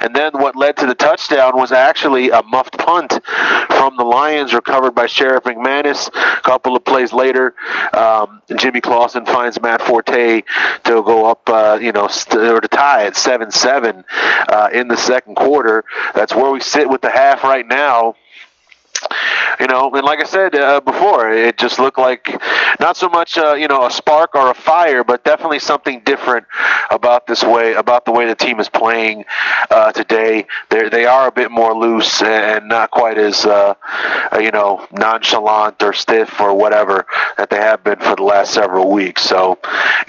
And 0.00 0.14
then 0.14 0.32
what 0.32 0.56
led 0.56 0.76
to 0.78 0.86
the 0.86 0.94
touchdown 0.94 1.56
was 1.56 1.72
actually 1.72 2.30
a 2.30 2.42
muffed 2.42 2.78
punt 2.78 3.20
from 3.68 3.96
the 3.96 4.04
Lions, 4.04 4.52
recovered 4.52 4.94
by 4.94 5.06
Sherrick 5.06 5.42
McManus. 5.42 6.08
A 6.08 6.42
couple 6.42 6.76
of 6.76 6.84
plays 6.84 7.12
later, 7.12 7.54
um, 7.92 8.42
Jimmy 8.56 8.80
Clausen 8.80 9.26
finds 9.26 9.60
Matt 9.60 9.82
Forte 9.82 10.42
to 10.84 11.02
go 11.02 11.26
up, 11.26 11.48
uh, 11.48 11.78
you 11.80 11.92
know, 11.92 12.08
st- 12.08 12.42
or 12.42 12.60
to 12.60 12.68
tie 12.68 13.06
at 13.06 13.16
7 13.16 13.50
7 13.50 14.04
uh, 14.48 14.70
in 14.72 14.88
the 14.88 14.96
second 14.96 15.36
quarter. 15.36 15.84
That's 16.14 16.34
where 16.34 16.50
we 16.50 16.60
sit 16.60 16.88
with 16.88 17.00
the 17.00 17.10
half 17.10 17.44
right 17.44 17.66
now 17.66 18.14
you 19.58 19.66
know, 19.66 19.90
and 19.92 20.04
like 20.04 20.20
I 20.20 20.24
said 20.24 20.54
uh, 20.54 20.80
before, 20.80 21.30
it 21.30 21.58
just 21.58 21.78
looked 21.78 21.98
like 21.98 22.40
not 22.80 22.96
so 22.96 23.08
much 23.08 23.36
uh, 23.38 23.54
you 23.54 23.68
know 23.68 23.86
a 23.86 23.90
spark 23.90 24.34
or 24.34 24.50
a 24.50 24.54
fire, 24.54 25.04
but 25.04 25.24
definitely 25.24 25.58
something 25.58 26.00
different 26.04 26.46
about 26.90 27.26
this 27.26 27.42
way 27.42 27.74
about 27.74 28.04
the 28.04 28.12
way 28.12 28.26
the 28.26 28.34
team 28.34 28.60
is 28.60 28.68
playing 28.68 29.24
uh, 29.70 29.92
today. 29.92 30.46
They 30.70 30.88
they 30.88 31.06
are 31.06 31.28
a 31.28 31.32
bit 31.32 31.50
more 31.50 31.74
loose 31.74 32.22
and 32.22 32.68
not 32.68 32.90
quite 32.90 33.18
as 33.18 33.44
uh, 33.44 33.74
uh, 34.32 34.38
you 34.38 34.50
know 34.50 34.86
nonchalant 34.92 35.82
or 35.82 35.92
stiff 35.92 36.40
or 36.40 36.54
whatever 36.54 37.06
that 37.36 37.50
they 37.50 37.56
have 37.58 37.84
been 37.84 37.98
for 37.98 38.16
the 38.16 38.22
last 38.22 38.52
several 38.54 38.90
weeks. 38.90 39.22
So 39.22 39.58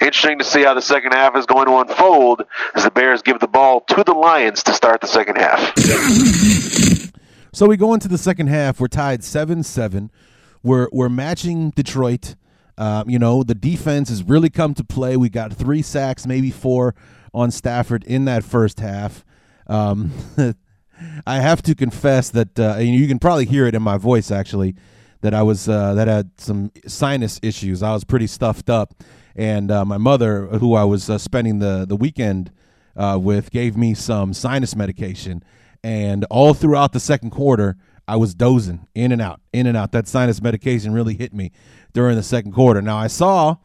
interesting 0.00 0.38
to 0.38 0.44
see 0.44 0.62
how 0.64 0.74
the 0.74 0.82
second 0.82 1.12
half 1.12 1.36
is 1.36 1.46
going 1.46 1.66
to 1.66 1.76
unfold 1.76 2.42
as 2.74 2.84
the 2.84 2.90
Bears 2.90 3.22
give 3.22 3.40
the 3.40 3.48
ball 3.48 3.80
to 3.80 4.04
the 4.04 4.14
Lions 4.14 4.62
to 4.64 4.72
start 4.72 5.00
the 5.00 5.06
second 5.06 5.36
half. 5.36 7.11
So 7.52 7.66
we 7.66 7.76
go 7.76 7.94
into 7.94 8.08
the 8.08 8.18
second 8.18 8.46
half. 8.46 8.80
We're 8.80 8.88
tied 8.88 9.22
7 9.22 9.62
7 9.62 10.10
we're 10.62 10.88
we're 10.92 11.08
matching 11.08 11.70
Detroit. 11.70 12.36
Um, 12.78 13.08
you 13.10 13.18
know, 13.18 13.42
the 13.42 13.54
defense 13.54 14.08
has 14.08 14.22
really 14.22 14.50
come 14.50 14.74
to 14.74 14.84
play. 14.84 15.16
We 15.16 15.28
got 15.28 15.52
three 15.52 15.82
sacks, 15.82 16.26
maybe 16.26 16.50
four 16.50 16.94
on 17.34 17.50
Stafford 17.50 18.04
in 18.04 18.24
that 18.24 18.44
first 18.44 18.80
half. 18.80 19.24
Um, 19.66 20.10
I 21.26 21.36
have 21.36 21.62
to 21.62 21.74
confess 21.74 22.30
that, 22.30 22.58
uh, 22.58 22.76
and 22.78 22.88
you 22.88 23.08
can 23.08 23.18
probably 23.18 23.44
hear 23.44 23.66
it 23.66 23.74
in 23.74 23.82
my 23.82 23.98
voice 23.98 24.30
actually, 24.30 24.74
that 25.20 25.34
I 25.34 25.42
was 25.42 25.68
uh, 25.68 25.94
that 25.94 26.08
had 26.08 26.30
some 26.38 26.72
sinus 26.86 27.38
issues. 27.42 27.82
I 27.82 27.92
was 27.92 28.04
pretty 28.04 28.26
stuffed 28.26 28.70
up, 28.70 28.94
and 29.36 29.70
uh, 29.70 29.84
my 29.84 29.98
mother, 29.98 30.46
who 30.46 30.74
I 30.74 30.84
was 30.84 31.10
uh, 31.10 31.18
spending 31.18 31.58
the 31.58 31.84
the 31.86 31.96
weekend 31.96 32.50
uh, 32.96 33.18
with, 33.20 33.50
gave 33.50 33.76
me 33.76 33.94
some 33.94 34.32
sinus 34.32 34.74
medication, 34.74 35.42
and 35.84 36.24
all 36.30 36.54
throughout 36.54 36.92
the 36.92 37.00
second 37.00 37.30
quarter, 37.30 37.76
I 38.06 38.16
was 38.16 38.34
dozing 38.34 38.86
in 38.94 39.12
and 39.12 39.22
out, 39.22 39.40
in 39.52 39.66
and 39.66 39.76
out. 39.76 39.92
That 39.92 40.08
sinus 40.08 40.42
medication 40.42 40.92
really 40.92 41.14
hit 41.14 41.32
me 41.32 41.52
during 41.92 42.16
the 42.16 42.22
second 42.22 42.52
quarter. 42.52 42.82
Now 42.82 42.98
I 42.98 43.06
saw 43.06 43.56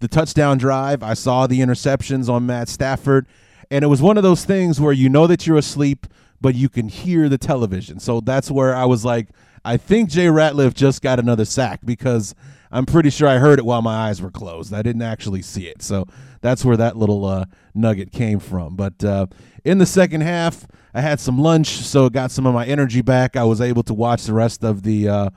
the 0.00 0.08
touchdown 0.08 0.58
drive, 0.58 1.02
I 1.02 1.14
saw 1.14 1.46
the 1.46 1.60
interceptions 1.60 2.28
on 2.28 2.46
Matt 2.46 2.68
Stafford, 2.68 3.26
and 3.70 3.84
it 3.84 3.88
was 3.88 4.02
one 4.02 4.16
of 4.16 4.22
those 4.22 4.44
things 4.44 4.80
where 4.80 4.92
you 4.92 5.08
know 5.08 5.26
that 5.26 5.46
you're 5.46 5.56
asleep, 5.56 6.06
but 6.40 6.54
you 6.54 6.68
can 6.68 6.88
hear 6.88 7.28
the 7.28 7.38
television. 7.38 8.00
So 8.00 8.20
that's 8.20 8.50
where 8.50 8.74
I 8.74 8.84
was 8.84 9.04
like 9.04 9.28
I 9.64 9.78
think 9.78 10.10
Jay 10.10 10.26
Ratliff 10.26 10.74
just 10.74 11.00
got 11.00 11.18
another 11.18 11.46
sack 11.46 11.80
because 11.84 12.34
I'm 12.70 12.84
pretty 12.84 13.08
sure 13.08 13.26
I 13.26 13.38
heard 13.38 13.58
it 13.58 13.64
while 13.64 13.80
my 13.80 14.08
eyes 14.08 14.20
were 14.20 14.30
closed. 14.30 14.74
I 14.74 14.82
didn't 14.82 15.02
actually 15.02 15.40
see 15.40 15.68
it. 15.68 15.80
So 15.80 16.06
that's 16.42 16.64
where 16.64 16.76
that 16.76 16.96
little 16.96 17.24
uh, 17.24 17.46
nugget 17.74 18.12
came 18.12 18.40
from. 18.40 18.76
But 18.76 19.02
uh, 19.02 19.26
in 19.64 19.78
the 19.78 19.86
second 19.86 20.20
half, 20.20 20.66
I 20.94 21.00
had 21.00 21.18
some 21.18 21.38
lunch, 21.38 21.68
so 21.68 22.06
it 22.06 22.12
got 22.12 22.30
some 22.30 22.46
of 22.46 22.54
my 22.54 22.64
energy 22.64 23.02
back. 23.02 23.36
I 23.36 23.42
was 23.42 23.60
able 23.60 23.82
to 23.84 23.94
watch 23.94 24.24
the 24.24 24.32
rest 24.32 24.62
of 24.62 24.84
the 24.84 25.08
uh, 25.08 25.30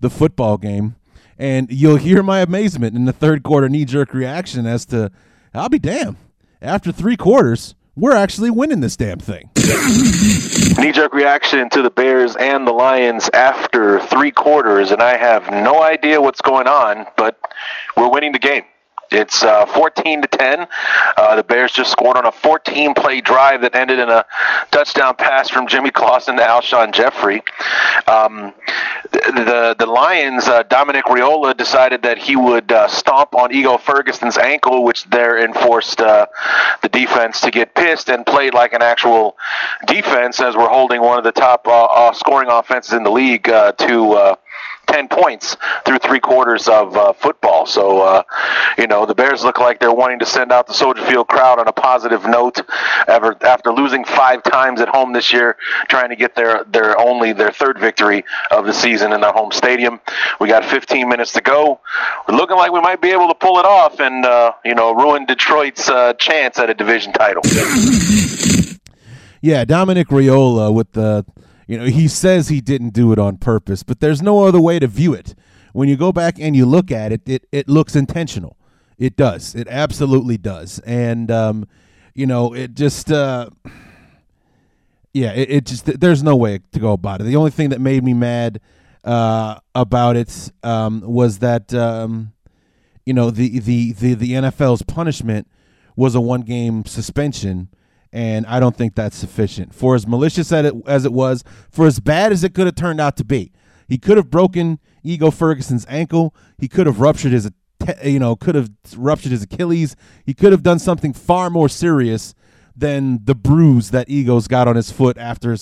the 0.00 0.08
football 0.08 0.56
game, 0.56 0.96
and 1.38 1.70
you'll 1.70 1.96
hear 1.96 2.22
my 2.22 2.40
amazement 2.40 2.96
in 2.96 3.04
the 3.04 3.12
third 3.12 3.42
quarter 3.42 3.68
knee 3.68 3.84
jerk 3.84 4.14
reaction 4.14 4.66
as 4.66 4.86
to 4.86 5.12
I'll 5.52 5.68
be 5.68 5.78
damned. 5.78 6.16
After 6.62 6.92
three 6.92 7.16
quarters, 7.16 7.74
we're 7.94 8.14
actually 8.14 8.50
winning 8.50 8.80
this 8.80 8.96
damn 8.96 9.18
thing. 9.18 9.50
Knee 10.78 10.92
jerk 10.92 11.12
reaction 11.12 11.68
to 11.70 11.82
the 11.82 11.90
Bears 11.90 12.36
and 12.36 12.66
the 12.66 12.72
Lions 12.72 13.28
after 13.34 14.00
three 14.00 14.30
quarters, 14.30 14.92
and 14.92 15.02
I 15.02 15.18
have 15.18 15.50
no 15.50 15.82
idea 15.82 16.22
what's 16.22 16.40
going 16.40 16.68
on, 16.68 17.04
but 17.16 17.38
we're 17.96 18.08
winning 18.08 18.32
the 18.32 18.38
game. 18.38 18.62
It's 19.12 19.42
uh, 19.42 19.66
14 19.66 20.22
to 20.22 20.28
10. 20.28 20.66
Uh, 21.16 21.36
the 21.36 21.44
Bears 21.44 21.72
just 21.72 21.90
scored 21.92 22.16
on 22.16 22.26
a 22.26 22.32
14 22.32 22.94
play 22.94 23.20
drive 23.20 23.62
that 23.62 23.74
ended 23.74 23.98
in 23.98 24.08
a 24.08 24.24
touchdown 24.70 25.14
pass 25.16 25.50
from 25.50 25.66
Jimmy 25.66 25.90
Clausen 25.90 26.36
to 26.36 26.42
Alshon 26.42 26.92
Jeffery. 26.92 27.42
Um, 28.06 28.54
the 29.12 29.76
the 29.78 29.86
Lions, 29.86 30.48
uh, 30.48 30.62
Dominic 30.64 31.04
Raiola 31.04 31.56
decided 31.56 32.02
that 32.02 32.18
he 32.18 32.36
would 32.36 32.72
uh, 32.72 32.88
stomp 32.88 33.34
on 33.34 33.52
Ego 33.52 33.78
Ferguson's 33.78 34.38
ankle, 34.38 34.84
which 34.84 35.04
therein 35.04 35.52
forced 35.52 36.00
uh, 36.00 36.26
the 36.82 36.88
defense 36.88 37.40
to 37.42 37.50
get 37.50 37.74
pissed 37.74 38.08
and 38.08 38.24
played 38.24 38.54
like 38.54 38.72
an 38.72 38.82
actual 38.82 39.36
defense, 39.86 40.40
as 40.40 40.56
we're 40.56 40.68
holding 40.68 41.02
one 41.02 41.18
of 41.18 41.24
the 41.24 41.32
top 41.32 41.66
uh, 41.68 42.12
scoring 42.12 42.48
offenses 42.50 42.92
in 42.92 43.02
the 43.02 43.10
league 43.10 43.44
to 43.44 44.36
10 44.92 45.08
points 45.08 45.56
through 45.86 45.98
three 45.98 46.20
quarters 46.20 46.68
of 46.68 46.94
uh, 46.96 47.12
football. 47.14 47.64
So, 47.64 48.02
uh, 48.02 48.22
you 48.76 48.86
know, 48.86 49.06
the 49.06 49.14
Bears 49.14 49.42
look 49.42 49.58
like 49.58 49.80
they're 49.80 49.92
wanting 49.92 50.18
to 50.18 50.26
send 50.26 50.52
out 50.52 50.66
the 50.66 50.74
Soldier 50.74 51.02
Field 51.06 51.28
crowd 51.28 51.58
on 51.58 51.66
a 51.66 51.72
positive 51.72 52.26
note 52.26 52.60
ever, 53.08 53.34
after 53.40 53.72
losing 53.72 54.04
five 54.04 54.42
times 54.42 54.82
at 54.82 54.88
home 54.88 55.14
this 55.14 55.32
year, 55.32 55.56
trying 55.88 56.10
to 56.10 56.16
get 56.16 56.34
their, 56.34 56.64
their 56.64 56.98
only 57.00 57.32
their 57.32 57.50
third 57.50 57.78
victory 57.78 58.24
of 58.50 58.66
the 58.66 58.74
season 58.74 59.12
in 59.12 59.22
their 59.22 59.32
home 59.32 59.50
stadium. 59.50 59.98
We 60.40 60.48
got 60.48 60.64
15 60.64 61.08
minutes 61.08 61.32
to 61.32 61.40
go. 61.40 61.80
We're 62.28 62.36
looking 62.36 62.56
like 62.56 62.70
we 62.70 62.80
might 62.80 63.00
be 63.00 63.10
able 63.10 63.28
to 63.28 63.34
pull 63.34 63.58
it 63.58 63.64
off 63.64 63.98
and, 63.98 64.26
uh, 64.26 64.52
you 64.62 64.74
know, 64.74 64.92
ruin 64.94 65.24
Detroit's 65.24 65.88
uh, 65.88 66.12
chance 66.14 66.58
at 66.58 66.68
a 66.68 66.74
division 66.74 67.14
title. 67.14 67.42
Yeah, 69.40 69.64
Dominic 69.64 70.08
Raiola 70.08 70.72
with 70.72 70.92
the 70.92 71.24
you 71.66 71.78
know, 71.78 71.84
he 71.84 72.08
says 72.08 72.48
he 72.48 72.60
didn't 72.60 72.90
do 72.90 73.12
it 73.12 73.18
on 73.18 73.36
purpose, 73.36 73.82
but 73.82 74.00
there's 74.00 74.22
no 74.22 74.44
other 74.44 74.60
way 74.60 74.78
to 74.78 74.86
view 74.86 75.14
it. 75.14 75.34
When 75.72 75.88
you 75.88 75.96
go 75.96 76.12
back 76.12 76.38
and 76.38 76.54
you 76.54 76.66
look 76.66 76.90
at 76.90 77.12
it, 77.12 77.22
it, 77.26 77.46
it 77.50 77.68
looks 77.68 77.96
intentional. 77.96 78.56
It 78.98 79.16
does. 79.16 79.54
It 79.54 79.68
absolutely 79.68 80.36
does. 80.36 80.78
And, 80.80 81.30
um, 81.30 81.66
you 82.14 82.26
know, 82.26 82.54
it 82.54 82.74
just, 82.74 83.10
uh, 83.10 83.48
yeah, 85.12 85.32
it, 85.32 85.50
it, 85.50 85.66
just, 85.66 85.86
there's 86.00 86.22
no 86.22 86.36
way 86.36 86.60
to 86.72 86.80
go 86.80 86.92
about 86.92 87.20
it. 87.20 87.24
The 87.24 87.36
only 87.36 87.50
thing 87.50 87.70
that 87.70 87.80
made 87.80 88.04
me 88.04 88.12
mad 88.12 88.60
uh, 89.04 89.58
about 89.74 90.16
it 90.16 90.52
um, 90.62 91.00
was 91.00 91.38
that, 91.38 91.72
um, 91.74 92.32
you 93.06 93.14
know, 93.14 93.30
the, 93.30 93.58
the, 93.58 93.92
the, 93.92 94.14
the 94.14 94.32
NFL's 94.32 94.82
punishment 94.82 95.48
was 95.96 96.14
a 96.14 96.20
one 96.20 96.42
game 96.42 96.84
suspension 96.84 97.68
and 98.12 98.46
I 98.46 98.60
don't 98.60 98.76
think 98.76 98.94
that's 98.94 99.16
sufficient. 99.16 99.74
For 99.74 99.94
as 99.94 100.06
malicious 100.06 100.52
as 100.52 100.66
it, 100.66 100.74
as 100.86 101.04
it 101.04 101.12
was, 101.12 101.42
for 101.70 101.86
as 101.86 101.98
bad 101.98 102.32
as 102.32 102.44
it 102.44 102.54
could 102.54 102.66
have 102.66 102.74
turned 102.74 103.00
out 103.00 103.16
to 103.16 103.24
be, 103.24 103.52
he 103.88 103.98
could 103.98 104.16
have 104.16 104.30
broken 104.30 104.78
Ego 105.02 105.30
Ferguson's 105.30 105.86
ankle. 105.88 106.34
He 106.58 106.68
could 106.68 106.86
have 106.86 107.00
ruptured 107.00 107.32
his, 107.32 107.50
you 108.04 108.18
know, 108.18 108.36
could 108.36 108.54
have 108.54 108.70
ruptured 108.96 109.32
his 109.32 109.42
Achilles. 109.42 109.96
He 110.24 110.34
could 110.34 110.52
have 110.52 110.62
done 110.62 110.78
something 110.78 111.12
far 111.12 111.50
more 111.50 111.68
serious 111.68 112.34
than 112.76 113.20
the 113.24 113.34
bruise 113.34 113.90
that 113.90 114.08
Ego's 114.08 114.48
got 114.48 114.68
on 114.68 114.76
his 114.76 114.90
foot 114.90 115.18
after 115.18 115.56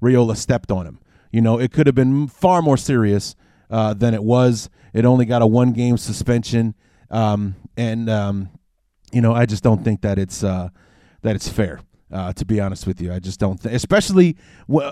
Raiola 0.00 0.36
stepped 0.36 0.70
on 0.70 0.86
him. 0.86 0.98
You 1.30 1.40
know, 1.40 1.58
it 1.58 1.72
could 1.72 1.86
have 1.86 1.94
been 1.94 2.28
far 2.28 2.62
more 2.62 2.76
serious 2.76 3.34
uh, 3.70 3.94
than 3.94 4.12
it 4.12 4.22
was. 4.22 4.68
It 4.92 5.04
only 5.04 5.24
got 5.24 5.40
a 5.40 5.46
one 5.46 5.72
game 5.72 5.96
suspension, 5.96 6.74
um, 7.10 7.56
and 7.76 8.10
um, 8.10 8.50
you 9.12 9.22
know, 9.22 9.32
I 9.32 9.46
just 9.46 9.62
don't 9.62 9.82
think 9.82 10.02
that 10.02 10.18
it's 10.18 10.44
uh, 10.44 10.68
that 11.22 11.34
it's 11.34 11.48
fair. 11.48 11.80
Uh, 12.12 12.32
to 12.34 12.44
be 12.44 12.60
honest 12.60 12.86
with 12.86 13.00
you, 13.00 13.10
I 13.12 13.18
just 13.18 13.40
don't. 13.40 13.64
Especially 13.64 14.36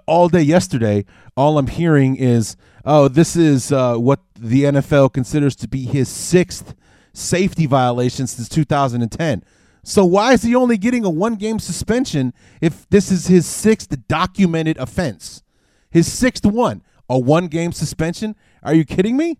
all 0.06 0.28
day 0.28 0.40
yesterday, 0.40 1.04
all 1.36 1.58
I'm 1.58 1.66
hearing 1.66 2.16
is, 2.16 2.56
"Oh, 2.84 3.08
this 3.08 3.36
is 3.36 3.70
uh, 3.70 3.96
what 3.96 4.20
the 4.38 4.64
NFL 4.64 5.12
considers 5.12 5.54
to 5.56 5.68
be 5.68 5.84
his 5.84 6.08
sixth 6.08 6.74
safety 7.12 7.66
violation 7.66 8.26
since 8.26 8.48
2010." 8.48 9.44
So 9.82 10.04
why 10.04 10.32
is 10.32 10.42
he 10.42 10.54
only 10.54 10.76
getting 10.76 11.04
a 11.04 11.10
one-game 11.10 11.58
suspension 11.58 12.32
if 12.60 12.88
this 12.90 13.10
is 13.10 13.26
his 13.26 13.46
sixth 13.46 13.94
documented 14.08 14.76
offense? 14.78 15.42
His 15.90 16.10
sixth 16.10 16.46
one, 16.46 16.82
a 17.08 17.18
one-game 17.18 17.72
suspension? 17.72 18.36
Are 18.62 18.74
you 18.74 18.84
kidding 18.84 19.16
me? 19.16 19.38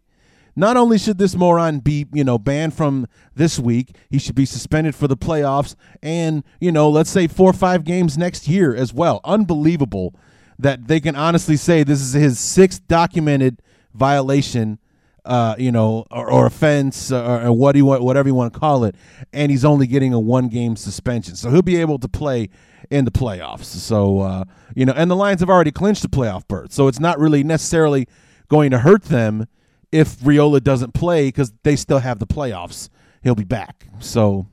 Not 0.57 0.77
only 0.77 0.99
should 0.99 1.19
this 1.19 1.35
moron 1.35 1.81
be, 1.81 2.07
you 2.13 2.25
know, 2.25 2.39
banned 2.39 2.75
from 2.75 3.07
this 3.35 3.59
week, 3.59 3.97
he 4.11 4.19
should 4.19 4.35
be 4.35 4.45
suspended 4.45 4.95
for 4.95 5.09
the 5.09 5.17
playoffs 5.17 5.75
and, 6.03 6.45
you 6.61 6.73
know, 6.73 6.89
let's 6.91 7.11
say 7.11 7.27
four 7.27 7.51
or 7.51 7.55
five 7.55 7.85
games 7.85 8.19
next 8.19 8.49
year 8.49 8.75
as 8.75 8.93
well. 8.93 9.21
Unbelievable 9.25 10.15
that 10.59 10.89
they 10.89 11.01
can 11.01 11.17
honestly 11.17 11.57
say 11.57 11.83
this 11.83 12.01
is 12.01 12.13
his 12.13 12.39
sixth 12.39 12.87
documented 12.87 13.63
violation, 13.95 14.79
uh, 15.25 15.55
you 15.59 15.73
know, 15.73 16.05
or, 16.11 16.31
or 16.31 16.47
offense 16.47 17.11
or, 17.11 17.47
or 17.47 17.53
what 17.53 17.77
you 17.77 17.87
want, 17.87 18.03
whatever 18.03 18.29
you 18.29 18.35
want 18.35 18.53
to 18.53 18.59
call 18.59 18.85
it, 18.85 18.95
and 19.33 19.51
he's 19.51 19.65
only 19.65 19.87
getting 19.87 20.13
a 20.13 20.21
one 20.21 20.49
game 20.49 20.77
suspension. 20.77 21.35
So 21.35 21.51
he'll 21.51 21.63
be 21.63 21.77
able 21.77 21.99
to 21.99 22.09
play 22.09 22.51
in 22.91 23.05
the 23.05 23.11
playoffs. 23.11 23.65
So, 23.65 24.21
uh, 24.21 24.45
you 24.75 24.85
know, 24.85 24.93
and 24.95 25.11
the 25.11 25.17
Lions 25.17 25.41
have 25.41 25.51
already 25.51 25.73
clinched 25.73 26.03
the 26.03 26.09
playoff 26.09 26.47
berth. 26.49 26.73
So 26.73 26.89
it's 26.89 27.01
not 27.01 27.19
really 27.19 27.43
necessarily 27.45 28.07
going 28.49 28.71
to 28.73 28.79
hurt 28.79 29.05
them 29.05 29.47
if 29.93 30.19
Raiola 30.19 30.63
doesn't 30.63 30.95
play 30.95 31.29
because 31.29 31.53
they 31.63 31.77
still 31.77 31.99
have 31.99 32.19
the 32.19 32.27
playoffs. 32.27 32.89
He'll 33.23 33.35
be 33.35 33.45
back. 33.45 33.87
So 33.99 34.47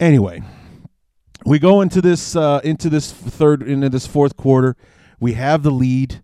anyway, 0.00 0.42
we 1.44 1.58
go 1.58 1.80
into 1.80 2.00
this 2.00 2.36
uh, 2.36 2.60
into 2.64 2.88
this 2.88 3.12
third 3.12 3.62
into 3.62 3.88
this 3.88 4.06
fourth 4.06 4.36
quarter. 4.36 4.76
We 5.20 5.34
have 5.34 5.62
the 5.62 5.70
lead. 5.70 6.22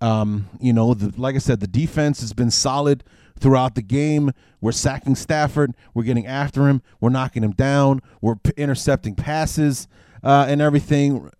Um, 0.00 0.48
you 0.60 0.72
know, 0.72 0.94
the, 0.94 1.18
like 1.20 1.36
I 1.36 1.38
said, 1.38 1.60
the 1.60 1.68
defense 1.68 2.20
has 2.22 2.32
been 2.32 2.50
solid 2.50 3.04
throughout 3.38 3.76
the 3.76 3.82
game. 3.82 4.32
We're 4.60 4.72
sacking 4.72 5.14
Stafford. 5.14 5.74
We're 5.94 6.02
getting 6.02 6.26
after 6.26 6.68
him. 6.68 6.82
We're 7.00 7.10
knocking 7.10 7.44
him 7.44 7.52
down. 7.52 8.00
We're 8.20 8.36
p- 8.36 8.52
intercepting 8.56 9.14
passes 9.14 9.86
uh, 10.24 10.46
and 10.48 10.60
everything. 10.60 11.30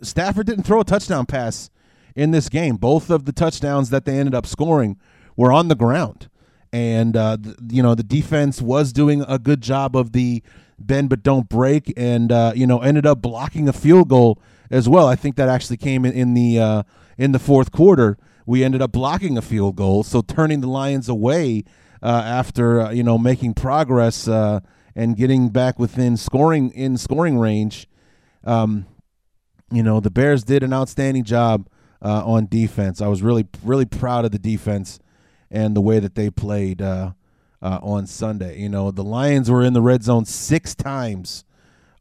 Stafford 0.00 0.46
didn't 0.46 0.64
throw 0.64 0.80
a 0.80 0.84
touchdown 0.84 1.26
pass 1.26 1.70
in 2.16 2.30
this 2.30 2.48
game. 2.48 2.76
Both 2.76 3.10
of 3.10 3.26
the 3.26 3.32
touchdowns 3.32 3.90
that 3.90 4.06
they 4.06 4.18
ended 4.18 4.34
up 4.34 4.46
scoring 4.46 4.98
were 5.38 5.52
on 5.52 5.68
the 5.68 5.76
ground. 5.76 6.28
And, 6.70 7.16
uh, 7.16 7.38
th- 7.42 7.56
you 7.70 7.82
know, 7.82 7.94
the 7.94 8.02
defense 8.02 8.60
was 8.60 8.92
doing 8.92 9.24
a 9.26 9.38
good 9.38 9.62
job 9.62 9.96
of 9.96 10.12
the 10.12 10.42
bend 10.78 11.08
but 11.08 11.22
don't 11.22 11.48
break 11.48 11.94
and, 11.96 12.30
uh, 12.30 12.52
you 12.54 12.66
know, 12.66 12.80
ended 12.80 13.06
up 13.06 13.22
blocking 13.22 13.68
a 13.68 13.72
field 13.72 14.08
goal 14.08 14.38
as 14.70 14.88
well. 14.88 15.06
I 15.06 15.16
think 15.16 15.36
that 15.36 15.48
actually 15.48 15.78
came 15.78 16.04
in, 16.04 16.12
in 16.12 16.34
the 16.34 16.58
uh, 16.58 16.82
in 17.16 17.32
the 17.32 17.38
fourth 17.38 17.72
quarter. 17.72 18.18
We 18.44 18.64
ended 18.64 18.82
up 18.82 18.92
blocking 18.92 19.38
a 19.38 19.42
field 19.42 19.76
goal, 19.76 20.02
so 20.02 20.20
turning 20.22 20.60
the 20.60 20.68
Lions 20.68 21.08
away 21.08 21.64
uh, 22.02 22.22
after, 22.24 22.80
uh, 22.80 22.90
you 22.90 23.02
know, 23.02 23.16
making 23.16 23.54
progress 23.54 24.26
uh, 24.26 24.60
and 24.94 25.16
getting 25.16 25.50
back 25.50 25.78
within 25.78 26.16
scoring 26.16 26.70
in 26.70 26.96
scoring 26.96 27.38
range. 27.38 27.88
Um, 28.44 28.86
you 29.70 29.82
know, 29.82 30.00
the 30.00 30.10
Bears 30.10 30.44
did 30.44 30.62
an 30.62 30.72
outstanding 30.72 31.24
job 31.24 31.68
uh, 32.02 32.24
on 32.24 32.46
defense. 32.46 33.00
I 33.00 33.06
was 33.06 33.22
really, 33.22 33.46
really 33.62 33.84
proud 33.84 34.24
of 34.24 34.32
the 34.32 34.38
defense 34.38 34.98
and 35.50 35.74
the 35.76 35.80
way 35.80 35.98
that 35.98 36.14
they 36.14 36.30
played 36.30 36.82
uh, 36.82 37.12
uh, 37.62 37.78
on 37.82 38.06
Sunday. 38.06 38.58
You 38.60 38.68
know, 38.68 38.90
the 38.90 39.04
Lions 39.04 39.50
were 39.50 39.64
in 39.64 39.72
the 39.72 39.82
red 39.82 40.02
zone 40.02 40.24
six 40.24 40.74
times 40.74 41.44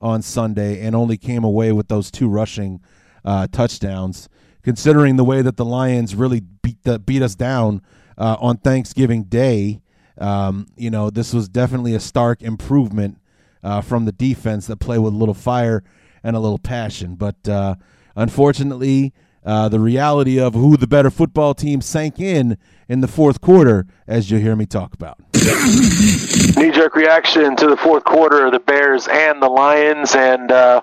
on 0.01 0.22
Sunday 0.22 0.82
and 0.86 0.96
only 0.96 1.18
came 1.18 1.44
away 1.44 1.72
with 1.72 1.88
those 1.88 2.12
two 2.12 2.30
rushing 2.30 2.82
uh, 3.25 3.48
touchdowns. 3.51 4.30
Considering 4.63 5.16
the 5.16 5.24
way 5.24 5.42
that 5.42 5.58
the 5.58 5.66
Lions 5.66 6.13
really 6.13 6.42
beat 6.42 6.84
the, 6.84 7.00
beat 7.00 7.22
us 7.22 7.36
down 7.36 7.82
uh, 8.18 8.36
on 8.39 8.58
Thanksgiving 8.58 9.24
Day, 9.24 9.82
um, 10.18 10.68
you 10.75 10.89
know 10.89 11.10
this 11.10 11.34
was 11.34 11.48
definitely 11.48 11.94
a 11.94 12.00
stark 12.00 12.42
improvement 12.42 13.20
uh, 13.63 13.82
from 13.82 14.06
the 14.06 14.12
defense 14.12 14.68
that 14.68 14.77
play 14.77 14.98
with 14.98 15.13
a 15.13 15.18
little 15.18 15.34
fire 15.34 15.84
and 16.24 16.36
a 16.36 16.39
little 16.39 16.58
passion. 16.58 17.16
But 17.16 17.48
uh, 17.48 17.75
unfortunately, 18.16 19.13
uh, 19.48 19.70
the 19.70 19.80
reality 19.80 20.39
of 20.39 20.54
who 20.54 20.75
the 20.75 20.86
better 20.86 21.10
football 21.10 21.54
team 21.54 21.80
sank 21.80 22.20
in 22.20 22.58
in 22.89 23.00
the 23.00 23.08
fourth 23.08 23.39
quarter, 23.39 23.88
as 24.06 24.30
you'll 24.30 24.42
hear 24.42 24.56
me 24.58 24.66
talk 24.66 24.94
about. 24.94 25.18
Knee 25.48 26.72
jerk 26.72 26.96
reaction 26.96 27.56
to 27.56 27.68
the 27.68 27.77
fourth 27.77 28.04
quarter 28.04 28.48
of 28.48 28.51
the 28.51 28.60
Bears 28.60 29.08
and 29.08 29.42
the 29.42 29.48
Lions, 29.48 30.16
and 30.16 30.51
uh, 30.51 30.82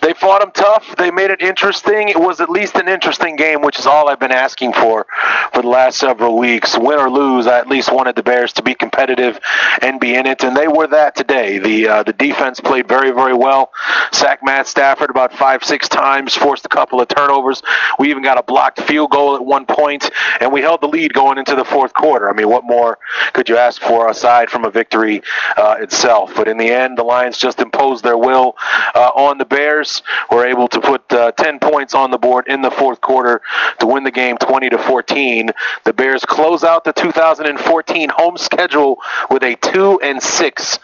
they 0.00 0.12
fought 0.14 0.40
them 0.40 0.50
tough. 0.52 0.96
They 0.96 1.10
made 1.10 1.30
it 1.30 1.42
interesting. 1.42 2.08
It 2.08 2.18
was 2.18 2.40
at 2.40 2.48
least 2.48 2.76
an 2.76 2.88
interesting 2.88 3.36
game, 3.36 3.62
which 3.62 3.78
is 3.78 3.86
all 3.86 4.08
I've 4.08 4.18
been 4.18 4.32
asking 4.32 4.72
for 4.72 5.06
for 5.52 5.62
the 5.62 5.68
last 5.68 5.98
several 5.98 6.36
weeks. 6.38 6.76
Win 6.76 6.98
or 6.98 7.10
lose, 7.10 7.46
I 7.46 7.58
at 7.58 7.68
least 7.68 7.92
wanted 7.92 8.16
the 8.16 8.22
Bears 8.22 8.52
to 8.54 8.62
be 8.62 8.74
competitive 8.74 9.38
and 9.82 10.00
be 10.00 10.14
in 10.14 10.26
it, 10.26 10.42
and 10.42 10.56
they 10.56 10.66
were 10.66 10.86
that 10.88 11.14
today. 11.14 11.58
The 11.58 11.88
uh, 11.88 12.02
the 12.02 12.14
defense 12.14 12.58
played 12.58 12.88
very 12.88 13.10
very 13.12 13.34
well. 13.34 13.70
Sacked 14.12 14.42
Matt 14.42 14.66
Stafford 14.66 15.10
about 15.10 15.32
five 15.32 15.62
six 15.62 15.88
times, 15.88 16.34
forced 16.34 16.64
a 16.64 16.70
couple 16.70 17.00
of 17.00 17.08
turnovers. 17.08 17.62
We 17.98 18.10
even 18.10 18.22
got 18.22 18.38
a 18.38 18.42
blocked 18.42 18.80
field 18.80 19.10
goal 19.10 19.36
at 19.36 19.44
one 19.44 19.66
point, 19.66 20.10
and 20.40 20.52
we 20.52 20.62
held 20.62 20.80
the 20.80 20.88
lead 20.88 21.12
going 21.12 21.38
into 21.38 21.54
the 21.54 21.64
fourth 21.64 21.92
quarter. 21.92 22.30
I 22.30 22.32
mean, 22.32 22.48
what 22.48 22.64
more 22.64 22.98
could 23.34 23.48
you 23.48 23.58
ask 23.58 23.80
for 23.82 23.91
aside 24.08 24.50
from 24.50 24.64
a 24.64 24.70
victory 24.70 25.22
uh, 25.56 25.76
itself? 25.80 26.32
But 26.34 26.48
in 26.48 26.56
the 26.56 26.70
end, 26.70 26.98
the 26.98 27.02
Lions 27.02 27.38
just 27.38 27.60
imposed 27.60 28.04
their 28.04 28.18
will 28.18 28.56
uh, 28.94 29.10
on 29.14 29.38
the 29.38 29.44
Bears. 29.44 30.02
Were 30.30 30.46
able 30.46 30.68
to 30.68 30.80
put 30.80 31.10
uh, 31.12 31.32
10 31.32 31.58
points 31.58 31.94
on 31.94 32.10
the 32.10 32.18
board 32.18 32.48
in 32.48 32.62
the 32.62 32.70
fourth 32.70 33.00
quarter 33.00 33.42
to 33.80 33.86
win 33.86 34.04
the 34.04 34.10
game 34.10 34.36
20 34.38 34.70
to 34.70 34.78
14. 34.78 35.50
The 35.84 35.92
Bears 35.92 36.24
close 36.24 36.64
out 36.64 36.84
the 36.84 36.92
2014 36.92 38.08
home 38.08 38.36
schedule 38.36 38.98
with 39.30 39.42
a 39.42 39.56
two 39.56 40.00
and 40.00 40.22
six 40.22 40.78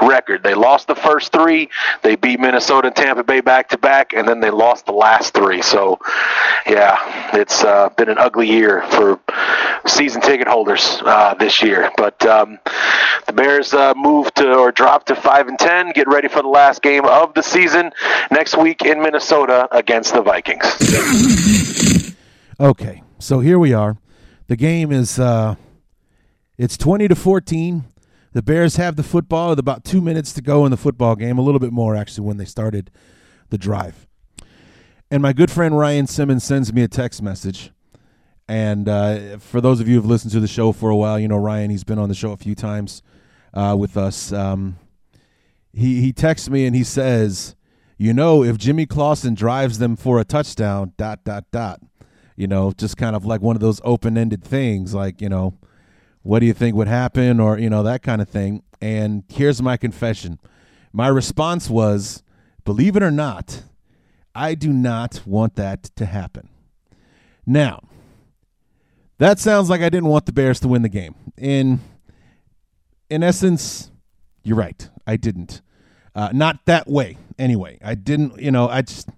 record. 0.00 0.42
They 0.42 0.54
lost 0.54 0.86
the 0.86 0.94
first 0.94 1.32
three. 1.32 1.68
They 2.02 2.16
beat 2.16 2.40
Minnesota 2.40 2.88
and 2.88 2.96
Tampa 2.96 3.24
Bay 3.24 3.40
back 3.40 3.68
to 3.70 3.78
back, 3.78 4.12
and 4.12 4.26
then 4.26 4.40
they 4.40 4.50
lost 4.50 4.86
the 4.86 4.92
last 4.92 5.34
three. 5.34 5.62
So, 5.62 5.98
yeah, 6.66 6.96
it's 7.36 7.62
uh, 7.62 7.90
been 7.90 8.08
an 8.08 8.18
ugly 8.18 8.48
year 8.48 8.82
for 8.90 9.20
season 9.86 10.20
ticket 10.20 10.48
holders 10.48 11.00
uh, 11.04 11.34
this 11.34 11.62
year. 11.62 11.90
But 11.96 12.24
um, 12.26 12.58
the 13.26 13.32
Bears 13.32 13.74
uh, 13.74 13.94
move 13.96 14.32
to 14.34 14.54
or 14.54 14.72
drop 14.72 15.06
to 15.06 15.16
five 15.16 15.48
and 15.48 15.58
ten. 15.58 15.92
Get 15.92 16.08
ready 16.08 16.28
for 16.28 16.42
the 16.42 16.48
last 16.48 16.82
game 16.82 17.04
of 17.04 17.34
the 17.34 17.42
season 17.42 17.92
next 18.30 18.56
week 18.56 18.82
in 18.82 19.02
Minnesota 19.02 19.68
against 19.72 20.14
the 20.14 20.22
Vikings. 20.22 22.14
Okay, 22.60 23.02
so 23.18 23.40
here 23.40 23.58
we 23.58 23.72
are. 23.72 23.96
The 24.46 24.56
game 24.56 24.92
is 24.92 25.18
uh, 25.18 25.56
it's 26.58 26.76
twenty 26.76 27.08
to 27.08 27.14
fourteen. 27.14 27.84
The 28.32 28.42
Bears 28.42 28.76
have 28.76 28.96
the 28.96 29.02
football 29.02 29.50
with 29.50 29.58
about 29.58 29.84
two 29.84 30.00
minutes 30.00 30.32
to 30.32 30.42
go 30.42 30.64
in 30.64 30.70
the 30.70 30.76
football 30.76 31.14
game. 31.14 31.38
A 31.38 31.42
little 31.42 31.60
bit 31.60 31.72
more 31.72 31.94
actually 31.94 32.26
when 32.26 32.36
they 32.36 32.44
started 32.44 32.90
the 33.50 33.58
drive. 33.58 34.06
And 35.10 35.22
my 35.22 35.32
good 35.32 35.50
friend 35.50 35.78
Ryan 35.78 36.08
Simmons 36.08 36.42
sends 36.42 36.72
me 36.72 36.82
a 36.82 36.88
text 36.88 37.22
message. 37.22 37.70
And 38.46 38.88
uh, 38.88 39.38
for 39.38 39.60
those 39.60 39.80
of 39.80 39.88
you 39.88 39.96
who've 39.96 40.06
listened 40.06 40.32
to 40.32 40.40
the 40.40 40.46
show 40.46 40.72
for 40.72 40.90
a 40.90 40.96
while, 40.96 41.18
you 41.18 41.28
know 41.28 41.38
Ryan. 41.38 41.70
He's 41.70 41.84
been 41.84 41.98
on 41.98 42.08
the 42.08 42.14
show 42.14 42.32
a 42.32 42.36
few 42.36 42.54
times 42.54 43.02
uh, 43.54 43.74
with 43.78 43.96
us. 43.96 44.32
Um, 44.32 44.76
he 45.72 46.00
he 46.00 46.12
texts 46.12 46.50
me 46.50 46.66
and 46.66 46.76
he 46.76 46.84
says, 46.84 47.56
"You 47.96 48.12
know, 48.12 48.44
if 48.44 48.58
Jimmy 48.58 48.84
Clausen 48.84 49.34
drives 49.34 49.78
them 49.78 49.96
for 49.96 50.20
a 50.20 50.24
touchdown, 50.24 50.92
dot 50.98 51.24
dot 51.24 51.44
dot." 51.50 51.80
You 52.36 52.46
know, 52.46 52.72
just 52.72 52.96
kind 52.96 53.16
of 53.16 53.24
like 53.24 53.40
one 53.40 53.56
of 53.56 53.60
those 53.60 53.80
open-ended 53.84 54.44
things, 54.44 54.92
like 54.92 55.20
you 55.22 55.28
know, 55.28 55.56
what 56.22 56.40
do 56.40 56.46
you 56.46 56.52
think 56.52 56.76
would 56.76 56.88
happen, 56.88 57.40
or 57.40 57.58
you 57.58 57.70
know 57.70 57.82
that 57.82 58.02
kind 58.02 58.20
of 58.20 58.28
thing. 58.28 58.62
And 58.80 59.24
here's 59.28 59.62
my 59.62 59.78
confession: 59.78 60.38
my 60.92 61.08
response 61.08 61.70
was, 61.70 62.22
"Believe 62.66 62.94
it 62.94 63.02
or 63.02 63.10
not, 63.10 63.62
I 64.34 64.54
do 64.54 64.70
not 64.70 65.22
want 65.24 65.54
that 65.54 65.84
to 65.96 66.04
happen." 66.04 66.50
Now 67.46 67.80
that 69.18 69.38
sounds 69.38 69.70
like 69.70 69.80
I 69.80 69.88
didn't 69.88 70.08
want 70.08 70.26
the 70.26 70.32
Bears 70.32 70.60
to 70.60 70.68
win 70.68 70.82
the 70.82 70.88
game. 70.88 71.14
In 71.36 71.80
in 73.10 73.22
essence, 73.22 73.90
you're 74.42 74.56
right. 74.56 74.88
I 75.06 75.16
didn't. 75.16 75.62
Uh, 76.14 76.30
not 76.32 76.64
that 76.66 76.88
way. 76.88 77.18
Anyway, 77.38 77.78
I 77.82 77.94
didn't. 77.94 78.40
You 78.40 78.50
know, 78.50 78.68
I 78.68 78.82
just. 78.82 79.08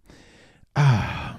Ah. 0.75 1.39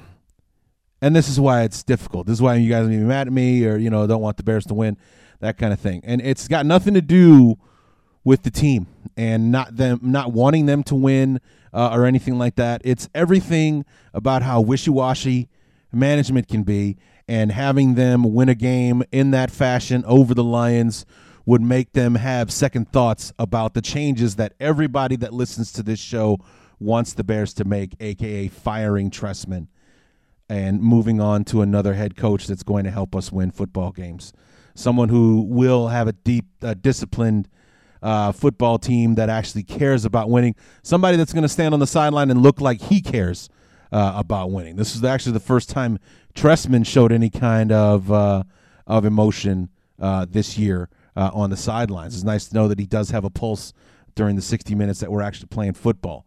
And 1.02 1.16
this 1.16 1.30
is 1.30 1.40
why 1.40 1.62
it's 1.62 1.84
difficult. 1.84 2.26
This 2.26 2.34
is 2.34 2.42
why 2.42 2.56
you 2.56 2.70
guys 2.70 2.88
are 2.88 2.90
mad 2.90 3.28
at 3.28 3.34
me, 3.34 3.66
or 3.66 3.78
you 3.78 3.90
know, 3.90 4.08
don't 4.08 4.22
want 4.22 4.38
the 4.38 4.44
Bears 4.44 4.66
to 4.66 4.74
win, 4.74 4.98
that 5.40 5.58
kind 5.58 5.72
of 5.72 5.80
thing. 5.80 6.02
And 6.04 6.22
it's 6.22 6.48
got 6.48 6.66
nothing 6.66 6.96
to 6.96 7.02
do 7.02 7.58
with 8.24 8.42
the 8.44 8.52
team 8.52 8.88
and 9.16 9.52
not 9.52 9.78
them, 9.78 10.00
not 10.02 10.34
wanting 10.34 10.66
them 10.66 10.84
to 10.84 10.96
win 10.96 11.40
uh, 11.72 11.92
or 11.94 12.06
anything 12.06 12.40
like 12.40 12.56
that. 12.56 12.82
It's 12.84 13.10
everything 13.14 13.86
about 14.14 14.42
how 14.42 14.60
wishy-washy 14.60 15.50
management 15.92 16.48
can 16.48 16.64
be 16.64 16.98
and 17.28 17.52
having 17.52 17.96
them 17.96 18.34
win 18.34 18.50
a 18.50 18.56
game 18.56 19.04
in 19.12 19.32
that 19.32 19.52
fashion 19.52 20.04
over 20.06 20.34
the 20.34 20.44
Lions 20.44 21.06
would 21.46 21.62
make 21.62 21.94
them 21.94 22.16
have 22.16 22.52
second 22.52 22.92
thoughts 22.92 23.32
about 23.40 23.74
the 23.74 23.82
changes 23.82 24.36
that 24.36 24.54
everybody 24.60 25.16
that 25.16 25.34
listens 25.34 25.72
to 25.72 25.84
this 25.84 26.00
show 26.00 26.38
wants 26.80 27.14
the 27.14 27.24
Bears 27.24 27.54
to 27.56 27.66
make, 27.66 27.96
aka 28.00 28.48
firing 28.48 29.10
Trestman 29.10 29.68
and 30.50 30.82
moving 30.82 31.20
on 31.20 31.44
to 31.46 31.62
another 31.62 31.94
head 31.94 32.16
coach 32.16 32.48
that's 32.48 32.64
going 32.64 32.84
to 32.86 32.92
help 32.92 33.16
us 33.16 33.32
win 33.32 33.52
football 33.52 33.92
games. 33.92 34.34
Someone 34.76 35.10
who 35.10 35.42
will 35.42 35.88
have 35.90 36.08
a 36.08 36.14
deep, 36.14 36.46
uh, 36.62 36.74
disciplined 36.74 37.50
uh, 38.02 38.32
football 38.32 38.78
team 38.78 39.16
that 39.16 39.30
actually 39.30 39.64
cares 39.64 40.06
about 40.06 40.30
winning. 40.30 40.56
Somebody 40.84 41.18
that's 41.18 41.34
going 41.34 41.44
to 41.44 41.50
stand 41.50 41.74
on 41.74 41.80
the 41.80 41.88
sideline 41.88 42.30
and 42.30 42.42
look 42.42 42.62
like 42.62 42.82
he 42.82 43.02
cares 43.02 43.50
uh, 43.92 44.14
about 44.16 44.52
winning. 44.52 44.76
This 44.76 44.96
is 44.96 45.04
actually 45.04 45.34
the 45.34 45.40
first 45.40 45.70
time 45.70 46.00
Trestman 46.36 46.86
showed 46.86 47.12
any 47.12 47.30
kind 47.30 47.72
of 47.72 48.12
uh, 48.12 48.44
of 48.86 49.06
emotion 49.06 49.70
uh, 50.00 50.26
this 50.30 50.58
year 50.58 50.90
uh, 51.16 51.32
on 51.34 51.50
the 51.50 51.58
sidelines. 51.58 52.16
It's 52.16 52.24
nice 52.24 52.48
to 52.50 52.56
know 52.56 52.68
that 52.68 52.80
he 52.80 52.86
does 52.86 53.10
have 53.10 53.24
a 53.24 53.30
pulse 53.30 53.74
during 54.16 54.36
the 54.36 54.42
60 54.42 54.76
minutes 54.76 55.00
that 55.00 55.12
we're 55.12 55.22
actually 55.22 55.48
playing 55.48 55.74
football. 55.74 56.26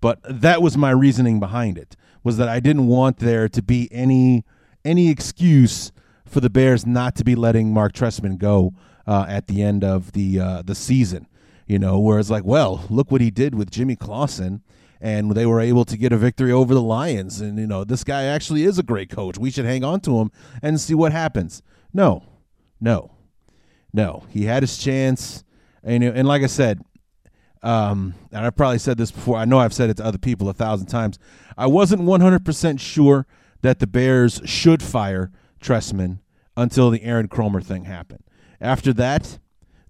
But 0.00 0.18
that 0.24 0.60
was 0.62 0.76
my 0.76 0.90
reasoning 0.90 1.38
behind 1.38 1.78
it 1.78 1.96
was 2.24 2.36
that 2.36 2.48
I 2.48 2.60
didn't 2.60 2.86
want 2.86 3.18
there 3.18 3.48
to 3.48 3.62
be 3.62 3.88
any 3.92 4.44
any 4.84 5.10
excuse 5.10 5.92
for 6.26 6.40
the 6.40 6.50
Bears 6.50 6.86
not 6.86 7.14
to 7.16 7.24
be 7.24 7.34
letting 7.34 7.72
Mark 7.72 7.92
Trestman 7.92 8.38
go 8.38 8.74
uh, 9.06 9.26
at 9.28 9.46
the 9.46 9.62
end 9.62 9.84
of 9.84 10.12
the 10.12 10.40
uh, 10.40 10.62
the 10.62 10.74
season. 10.74 11.28
You 11.66 11.78
know, 11.78 11.98
where 12.00 12.18
it's 12.18 12.30
like, 12.30 12.44
well, 12.44 12.84
look 12.90 13.10
what 13.10 13.20
he 13.20 13.30
did 13.30 13.54
with 13.54 13.70
Jimmy 13.70 13.96
Clausen 13.96 14.62
and 15.02 15.32
they 15.32 15.44
were 15.44 15.60
able 15.60 15.84
to 15.84 15.96
get 15.96 16.12
a 16.12 16.16
victory 16.16 16.52
over 16.52 16.72
the 16.72 16.80
Lions. 16.80 17.40
And 17.40 17.58
you 17.58 17.66
know, 17.66 17.82
this 17.82 18.04
guy 18.04 18.22
actually 18.22 18.62
is 18.62 18.78
a 18.78 18.84
great 18.84 19.10
coach. 19.10 19.36
We 19.36 19.50
should 19.50 19.64
hang 19.64 19.82
on 19.82 20.00
to 20.02 20.20
him 20.20 20.30
and 20.62 20.80
see 20.80 20.94
what 20.94 21.10
happens. 21.10 21.60
No, 21.92 22.22
no, 22.80 23.10
no. 23.92 24.22
He 24.30 24.44
had 24.44 24.62
his 24.62 24.78
chance, 24.78 25.42
and 25.82 26.04
and 26.04 26.26
like 26.26 26.42
I 26.42 26.46
said, 26.46 26.82
um, 27.64 28.14
and 28.30 28.46
I've 28.46 28.56
probably 28.56 28.78
said 28.78 28.96
this 28.96 29.10
before. 29.10 29.36
I 29.36 29.44
know 29.44 29.58
I've 29.58 29.74
said 29.74 29.90
it 29.90 29.96
to 29.96 30.04
other 30.04 30.18
people 30.18 30.48
a 30.48 30.54
thousand 30.54 30.86
times. 30.86 31.18
I 31.58 31.66
wasn't 31.66 32.02
100% 32.02 32.80
sure 32.80 33.26
that 33.62 33.80
the 33.80 33.86
Bears 33.86 34.40
should 34.44 34.82
fire 34.82 35.32
Trestman 35.60 36.20
until 36.56 36.90
the 36.90 37.02
Aaron 37.02 37.28
Kromer 37.28 37.62
thing 37.62 37.84
happened. 37.84 38.22
After 38.60 38.92
that, 38.94 39.38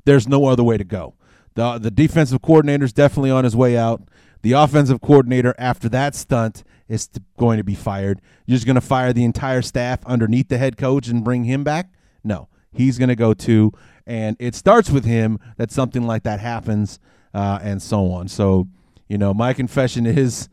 there's 0.06 0.26
no 0.26 0.46
other 0.46 0.64
way 0.64 0.78
to 0.78 0.84
go. 0.84 1.14
The 1.54 1.78
the 1.78 1.90
defensive 1.90 2.40
coordinator 2.40 2.84
is 2.84 2.94
definitely 2.94 3.30
on 3.30 3.44
his 3.44 3.54
way 3.54 3.76
out. 3.76 4.02
The 4.42 4.52
offensive 4.52 5.00
coordinator 5.00 5.54
after 5.56 5.88
that 5.90 6.14
stunt 6.14 6.64
is 6.88 7.08
going 7.38 7.58
to 7.58 7.64
be 7.64 7.74
fired. 7.74 8.20
You're 8.44 8.56
just 8.56 8.66
going 8.66 8.74
to 8.74 8.80
fire 8.80 9.12
the 9.12 9.24
entire 9.24 9.62
staff 9.62 10.04
underneath 10.04 10.48
the 10.48 10.58
head 10.58 10.76
coach 10.76 11.08
and 11.08 11.24
bring 11.24 11.44
him 11.44 11.64
back? 11.64 11.92
No, 12.22 12.48
he's 12.72 12.98
going 12.98 13.08
to 13.08 13.16
go 13.16 13.34
too. 13.34 13.72
And 14.06 14.36
it 14.40 14.54
starts 14.54 14.90
with 14.90 15.04
him 15.04 15.38
that 15.56 15.70
something 15.70 16.06
like 16.06 16.24
that 16.24 16.40
happens, 16.40 16.98
uh, 17.32 17.60
and 17.62 17.80
so 17.80 18.10
on. 18.10 18.28
So, 18.28 18.68
you 19.08 19.16
know, 19.16 19.32
my 19.32 19.52
confession 19.52 20.06
is, 20.06 20.48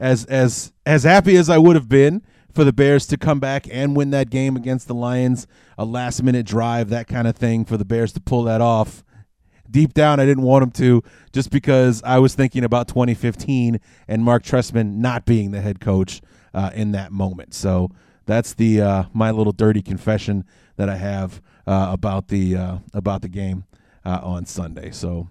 as 0.00 0.24
as 0.26 0.72
as 0.84 1.04
happy 1.04 1.36
as 1.36 1.48
I 1.48 1.58
would 1.58 1.76
have 1.76 1.88
been 1.88 2.22
for 2.52 2.64
the 2.64 2.72
Bears 2.72 3.06
to 3.06 3.16
come 3.16 3.40
back 3.40 3.66
and 3.70 3.96
win 3.96 4.10
that 4.10 4.30
game 4.30 4.56
against 4.56 4.88
the 4.88 4.94
Lions, 4.94 5.46
a 5.76 5.84
last 5.84 6.22
minute 6.22 6.46
drive, 6.46 6.88
that 6.90 7.06
kind 7.06 7.28
of 7.28 7.36
thing, 7.36 7.64
for 7.64 7.76
the 7.76 7.84
Bears 7.84 8.12
to 8.14 8.20
pull 8.20 8.42
that 8.44 8.60
off 8.60 9.04
deep 9.70 9.94
down, 9.94 10.20
I 10.20 10.26
didn't 10.26 10.44
want 10.44 10.62
him 10.62 10.70
to, 10.72 11.02
just 11.32 11.50
because 11.50 12.02
I 12.02 12.18
was 12.18 12.34
thinking 12.34 12.64
about 12.64 12.88
2015 12.88 13.80
and 14.06 14.24
Mark 14.24 14.42
Trestman 14.42 14.96
not 14.96 15.24
being 15.24 15.50
the 15.50 15.60
head 15.60 15.80
coach 15.80 16.20
uh, 16.54 16.70
in 16.74 16.92
that 16.92 17.12
moment. 17.12 17.54
So 17.54 17.90
that's 18.26 18.54
the 18.54 18.80
uh, 18.80 19.04
my 19.12 19.30
little 19.30 19.52
dirty 19.52 19.82
confession 19.82 20.44
that 20.76 20.88
I 20.88 20.96
have 20.96 21.40
uh, 21.66 21.88
about 21.90 22.28
the 22.28 22.56
uh, 22.56 22.78
about 22.94 23.22
the 23.22 23.28
game 23.28 23.64
uh, 24.04 24.20
on 24.22 24.46
Sunday. 24.46 24.90
So, 24.90 25.28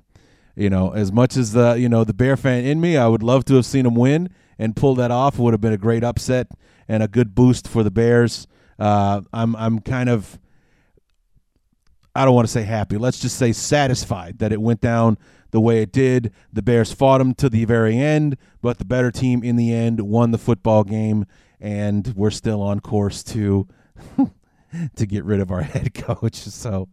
you 0.56 0.70
know, 0.70 0.92
as 0.92 1.12
much 1.12 1.38
as 1.38 1.54
the 1.54 1.76
you 1.76 1.90
know 1.90 2.04
the 2.04 2.14
Bear 2.14 2.38
fan 2.38 2.66
in 2.66 2.82
me, 2.82 2.98
I 2.98 3.08
would 3.08 3.24
love 3.24 3.46
to 3.46 3.56
have 3.56 3.66
seen 3.66 3.86
him 3.86 3.96
win 3.96 4.30
and 4.60 4.76
pull 4.76 4.96
that 4.96 5.12
off. 5.12 5.40
It 5.40 5.42
would 5.42 5.54
have 5.54 5.62
been 5.62 5.74
a 5.74 5.78
great 5.78 6.04
upset 6.04 6.48
and 6.88 7.04
a 7.04 7.08
good 7.08 7.36
boost 7.36 7.68
for 7.68 7.84
the 7.84 7.92
Bears. 7.92 8.48
Uh, 8.80 9.22
I'm 9.34 9.56
I'm 9.56 9.80
kind 9.80 10.10
of 10.10 10.40
I 12.18 12.26
don't 12.26 12.34
want 12.34 12.48
to 12.48 12.52
say 12.52 12.64
happy. 12.64 12.98
Let's 12.98 13.20
just 13.20 13.38
say 13.38 13.52
satisfied 13.52 14.40
that 14.40 14.52
it 14.52 14.60
went 14.60 14.82
down 14.82 15.20
the 15.52 15.62
way 15.62 15.84
it 15.84 15.92
did. 15.92 16.34
The 16.52 16.64
Bears 16.64 16.92
fought 16.92 17.20
them 17.20 17.36
to 17.36 17.48
the 17.48 17.66
very 17.66 17.98
end, 17.98 18.38
but 18.62 18.80
the 18.80 18.86
better 18.86 19.12
team 19.12 19.44
in 19.44 19.56
the 19.56 19.72
end 19.72 20.02
won 20.02 20.32
the 20.32 20.40
football 20.40 20.84
game, 20.84 21.26
and 21.62 22.14
we're 22.16 22.32
still 22.32 22.62
on 22.62 22.80
course 22.80 23.24
to 23.26 23.68
to 24.96 25.06
get 25.06 25.24
rid 25.26 25.40
of 25.40 25.52
our 25.52 25.62
head 25.74 25.94
coach. 25.94 26.36
So 26.36 26.90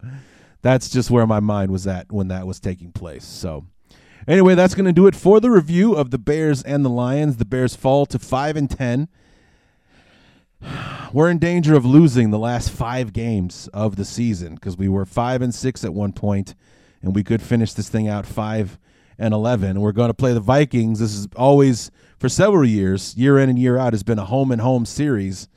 that's 0.61 0.91
just 0.91 1.11
where 1.11 1.27
my 1.27 1.41
mind 1.41 1.71
was 1.71 1.87
at 1.87 2.13
when 2.13 2.29
that 2.29 2.47
was 2.47 2.61
taking 2.61 2.93
place. 2.93 3.25
So 3.25 3.65
anyway, 4.29 4.55
that's 4.55 4.75
going 4.75 4.85
to 4.85 4.93
do 4.93 5.07
it 5.07 5.17
for 5.17 5.41
the 5.41 5.51
review 5.51 5.95
of 5.95 6.11
the 6.11 6.19
Bears 6.19 6.63
and 6.63 6.85
the 6.85 6.91
Lions. 6.91 7.39
The 7.39 7.47
Bears 7.47 7.75
fall 7.75 8.05
to 8.07 8.19
5 8.19 8.57
and 8.57 8.71
10. 8.71 9.09
We're 11.13 11.31
in 11.31 11.39
danger 11.39 11.75
of 11.75 11.85
losing 11.85 12.31
the 12.31 12.39
last 12.39 12.71
5 12.71 13.13
games 13.13 13.69
of 13.73 13.97
the 13.97 14.05
season 14.05 14.57
because 14.57 14.77
we 14.77 14.89
were 14.89 15.05
5 15.05 15.43
and 15.43 15.55
6 15.55 15.85
at 15.85 15.95
one 15.95 16.13
point 16.13 16.55
and 17.03 17.15
we 17.15 17.23
could 17.23 17.43
finish 17.43 17.73
this 17.73 17.89
thing 17.89 18.09
out 18.09 18.27
5 18.27 18.79
and 19.19 19.33
11. 19.33 19.81
We're 19.81 19.93
going 19.93 20.09
to 20.09 20.15
play 20.15 20.33
the 20.33 20.41
Vikings. 20.41 20.99
This 20.99 21.15
is 21.15 21.29
always 21.37 21.91
for 22.19 22.29
several 22.29 22.65
years, 22.65 23.15
year 23.17 23.39
in 23.39 23.49
and 23.49 23.59
year 23.59 23.79
out 23.79 23.93
has 23.93 24.03
been 24.03 24.19
a 24.19 24.25
home 24.25 24.51
and 24.51 24.61
home 24.61 24.87
series 24.87 25.49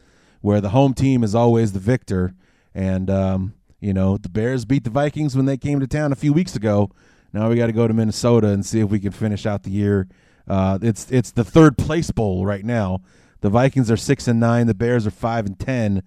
where 0.41 0.61
the 0.61 0.69
home 0.69 0.93
team 0.93 1.23
is 1.23 1.33
always 1.33 1.73
the 1.73 1.79
victor 1.79 2.35
and 2.75 3.09
um, 3.09 3.53
you 3.79 3.93
know, 3.93 4.17
the 4.17 4.29
Bears 4.29 4.65
beat 4.65 4.83
the 4.83 4.89
Vikings 4.89 5.35
when 5.35 5.45
they 5.45 5.57
came 5.57 5.79
to 5.79 5.87
town 5.87 6.11
a 6.11 6.15
few 6.15 6.33
weeks 6.33 6.55
ago. 6.55 6.91
Now 7.33 7.49
we 7.49 7.55
got 7.55 7.67
to 7.67 7.73
go 7.73 7.87
to 7.87 7.93
Minnesota 7.93 8.47
and 8.47 8.65
see 8.65 8.79
if 8.79 8.89
we 8.89 8.99
can 8.99 9.11
finish 9.11 9.45
out 9.45 9.63
the 9.63 9.71
year. 9.71 10.07
Uh, 10.47 10.79
it's 10.81 11.11
it's 11.11 11.31
the 11.31 11.43
third 11.43 11.77
place 11.77 12.09
bowl 12.11 12.45
right 12.45 12.63
now. 12.63 13.01
The 13.41 13.49
Vikings 13.49 13.91
are 13.91 13.97
six 13.97 14.27
and 14.27 14.39
nine. 14.39 14.67
The 14.67 14.73
Bears 14.73 15.05
are 15.07 15.11
five 15.11 15.45
and 15.45 15.59
ten. 15.59 16.03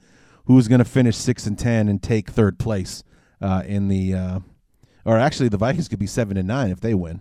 Who's 0.46 0.68
going 0.68 0.80
to 0.80 0.84
finish 0.84 1.16
six 1.16 1.46
and 1.46 1.58
ten 1.58 1.88
and 1.88 2.02
take 2.02 2.30
third 2.30 2.58
place 2.58 3.04
uh, 3.40 3.62
in 3.66 3.88
the? 3.88 4.14
Uh, 4.14 4.40
or 5.04 5.18
actually, 5.18 5.48
the 5.48 5.56
Vikings 5.56 5.88
could 5.88 5.98
be 5.98 6.06
seven 6.06 6.36
and 6.36 6.48
nine 6.48 6.70
if 6.70 6.80
they 6.80 6.94
win. 6.94 7.20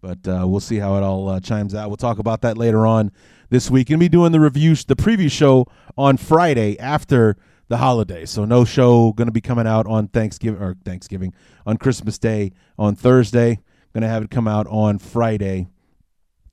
But 0.00 0.28
uh, 0.28 0.44
we'll 0.46 0.60
see 0.60 0.76
how 0.76 0.96
it 0.96 1.02
all 1.02 1.28
uh, 1.28 1.40
chimes 1.40 1.74
out. 1.74 1.88
We'll 1.88 1.96
talk 1.96 2.18
about 2.18 2.42
that 2.42 2.56
later 2.56 2.86
on 2.86 3.10
this 3.50 3.70
week, 3.70 3.90
and 3.90 3.98
be 3.98 4.08
doing 4.08 4.32
the 4.32 4.40
review, 4.40 4.74
the 4.74 4.94
preview 4.94 5.30
show 5.30 5.66
on 5.96 6.16
Friday 6.16 6.78
after 6.78 7.36
the 7.68 7.78
holiday. 7.78 8.24
So 8.24 8.44
no 8.44 8.64
show 8.64 9.12
to 9.12 9.30
be 9.30 9.40
coming 9.40 9.66
out 9.66 9.86
on 9.86 10.08
Thanksgiving 10.08 10.62
or 10.62 10.76
Thanksgiving 10.84 11.34
on 11.66 11.76
Christmas 11.78 12.18
Day 12.18 12.52
on 12.78 12.94
Thursday. 12.94 13.60
To 13.94 14.06
have 14.06 14.22
it 14.22 14.30
come 14.30 14.46
out 14.46 14.68
on 14.68 15.00
Friday. 15.00 15.66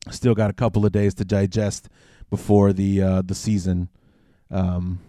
Still 0.09 0.33
got 0.33 0.49
a 0.49 0.53
couple 0.53 0.83
of 0.83 0.91
days 0.91 1.13
to 1.13 1.25
digest 1.25 1.89
before 2.29 2.73
the 2.73 3.01
uh, 3.01 3.21
the 3.21 3.35
season, 3.35 3.89
um, 4.51 4.99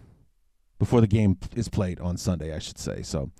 before 0.79 1.01
the 1.01 1.07
game 1.07 1.37
is 1.55 1.69
played 1.69 1.99
on 1.99 2.17
Sunday, 2.17 2.55
I 2.55 2.59
should 2.59 2.77
say. 2.77 3.01
So, 3.01 3.31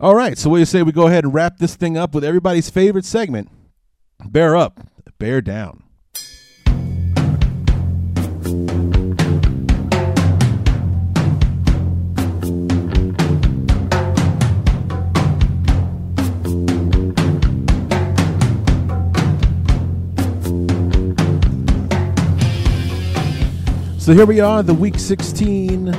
all 0.00 0.14
right. 0.14 0.36
So 0.36 0.50
what 0.50 0.56
do 0.56 0.60
you 0.60 0.66
say 0.66 0.82
we 0.82 0.92
go 0.92 1.06
ahead 1.06 1.24
and 1.24 1.34
wrap 1.34 1.58
this 1.58 1.76
thing 1.76 1.96
up 1.96 2.14
with 2.14 2.24
everybody's 2.24 2.70
favorite 2.70 3.04
segment? 3.04 3.48
Bear 4.26 4.56
up, 4.56 4.80
bear 5.18 5.40
down. 5.40 5.82
So 24.04 24.12
here 24.12 24.26
we 24.26 24.38
are, 24.38 24.62
the 24.62 24.74
Week 24.74 24.98
16 24.98 25.90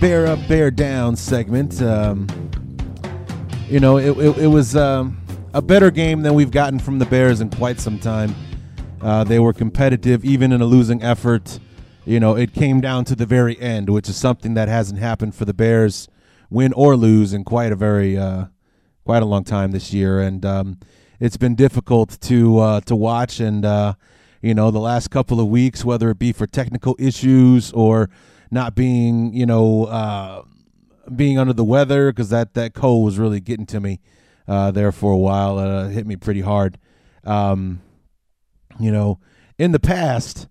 Bear 0.00 0.26
Up, 0.26 0.48
Bear 0.48 0.72
Down 0.72 1.14
segment. 1.14 1.80
Um, 1.80 2.26
you 3.68 3.78
know, 3.78 3.98
it, 3.98 4.18
it, 4.18 4.38
it 4.38 4.46
was 4.48 4.74
um, 4.74 5.24
a 5.52 5.62
better 5.62 5.92
game 5.92 6.22
than 6.22 6.34
we've 6.34 6.50
gotten 6.50 6.80
from 6.80 6.98
the 6.98 7.06
Bears 7.06 7.40
in 7.40 7.50
quite 7.50 7.78
some 7.78 8.00
time. 8.00 8.34
Uh, 9.00 9.22
they 9.22 9.38
were 9.38 9.52
competitive, 9.52 10.24
even 10.24 10.50
in 10.50 10.60
a 10.60 10.64
losing 10.64 11.04
effort. 11.04 11.60
You 12.04 12.18
know, 12.18 12.36
it 12.36 12.52
came 12.52 12.80
down 12.80 13.04
to 13.04 13.14
the 13.14 13.26
very 13.26 13.60
end, 13.60 13.90
which 13.90 14.08
is 14.08 14.16
something 14.16 14.54
that 14.54 14.66
hasn't 14.66 14.98
happened 14.98 15.36
for 15.36 15.44
the 15.44 15.54
Bears, 15.54 16.08
win 16.50 16.72
or 16.72 16.96
lose, 16.96 17.32
in 17.32 17.44
quite 17.44 17.70
a 17.70 17.76
very, 17.76 18.18
uh, 18.18 18.46
quite 19.04 19.22
a 19.22 19.26
long 19.26 19.44
time 19.44 19.70
this 19.70 19.92
year. 19.92 20.18
And 20.18 20.44
um, 20.44 20.80
it's 21.20 21.36
been 21.36 21.54
difficult 21.54 22.20
to 22.22 22.58
uh, 22.58 22.80
to 22.80 22.96
watch 22.96 23.38
and 23.38 23.64
uh, 23.64 23.94
you 24.44 24.54
know, 24.54 24.70
the 24.70 24.78
last 24.78 25.10
couple 25.10 25.40
of 25.40 25.48
weeks, 25.48 25.86
whether 25.86 26.10
it 26.10 26.18
be 26.18 26.30
for 26.30 26.46
technical 26.46 26.94
issues 26.98 27.72
or 27.72 28.10
not 28.50 28.74
being, 28.74 29.32
you 29.32 29.46
know, 29.46 29.86
uh, 29.86 30.42
being 31.16 31.38
under 31.38 31.54
the 31.54 31.64
weather, 31.64 32.12
because 32.12 32.28
that, 32.28 32.52
that 32.52 32.74
cold 32.74 33.06
was 33.06 33.18
really 33.18 33.40
getting 33.40 33.64
to 33.64 33.80
me 33.80 34.00
uh, 34.46 34.70
there 34.70 34.92
for 34.92 35.12
a 35.12 35.16
while. 35.16 35.58
Uh, 35.58 35.88
hit 35.88 36.06
me 36.06 36.16
pretty 36.16 36.42
hard. 36.42 36.78
Um, 37.24 37.80
you 38.78 38.92
know, 38.92 39.18
in 39.56 39.72
the 39.72 39.80
past, 39.80 40.46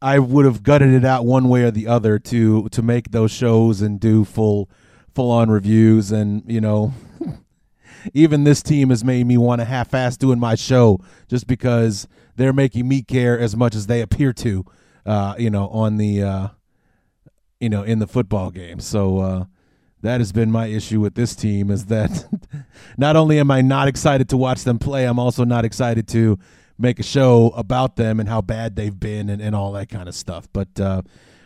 I 0.00 0.20
would 0.20 0.44
have 0.44 0.62
gutted 0.62 0.94
it 0.94 1.04
out 1.04 1.24
one 1.24 1.48
way 1.48 1.64
or 1.64 1.72
the 1.72 1.88
other 1.88 2.20
to 2.20 2.68
to 2.68 2.80
make 2.80 3.10
those 3.10 3.32
shows 3.32 3.82
and 3.82 3.98
do 3.98 4.24
full 4.24 4.70
full 5.14 5.30
on 5.32 5.50
reviews 5.50 6.12
and 6.12 6.42
you 6.46 6.60
know 6.60 6.94
even 8.14 8.44
this 8.44 8.62
team 8.62 8.90
has 8.90 9.04
made 9.04 9.26
me 9.26 9.36
want 9.36 9.60
to 9.60 9.64
half 9.64 9.94
ass 9.94 10.16
doing 10.16 10.38
my 10.38 10.54
show 10.54 10.98
just 11.28 11.46
because 11.46 12.08
they're 12.36 12.52
making 12.52 12.88
me 12.88 13.02
care 13.02 13.38
as 13.38 13.56
much 13.56 13.74
as 13.74 13.86
they 13.86 14.00
appear 14.00 14.32
to, 14.32 14.64
uh, 15.06 15.34
you 15.38 15.50
know, 15.50 15.68
on 15.68 15.96
the, 15.96 16.22
uh, 16.22 16.48
you 17.60 17.68
know, 17.68 17.82
in 17.82 17.98
the 17.98 18.06
football 18.06 18.50
game. 18.50 18.80
So 18.80 19.18
uh, 19.18 19.44
that 20.02 20.20
has 20.20 20.32
been 20.32 20.50
my 20.50 20.66
issue 20.66 21.00
with 21.00 21.14
this 21.14 21.36
team 21.36 21.70
is 21.70 21.86
that 21.86 22.26
not 22.98 23.16
only 23.16 23.38
am 23.38 23.50
I 23.50 23.60
not 23.60 23.88
excited 23.88 24.28
to 24.30 24.36
watch 24.36 24.64
them 24.64 24.78
play, 24.78 25.04
I'm 25.04 25.18
also 25.18 25.44
not 25.44 25.64
excited 25.64 26.08
to 26.08 26.38
make 26.78 26.98
a 26.98 27.04
show 27.04 27.48
about 27.56 27.96
them 27.96 28.18
and 28.18 28.28
how 28.28 28.40
bad 28.40 28.76
they've 28.76 28.98
been 28.98 29.28
and, 29.28 29.40
and 29.40 29.54
all 29.54 29.72
that 29.72 29.88
kind 29.88 30.08
of 30.08 30.14
stuff. 30.14 30.48
But 30.52 30.80
uh, 30.80 31.02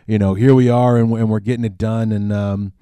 you 0.07 0.19
know, 0.19 0.35
here 0.35 0.55
we 0.55 0.69
are 0.69 0.97
and, 0.97 1.12
and 1.12 1.29
we're 1.29 1.40
getting 1.40 1.64
it 1.64 1.77
done. 1.77 2.12
And 2.12 2.33
um, 2.33 2.73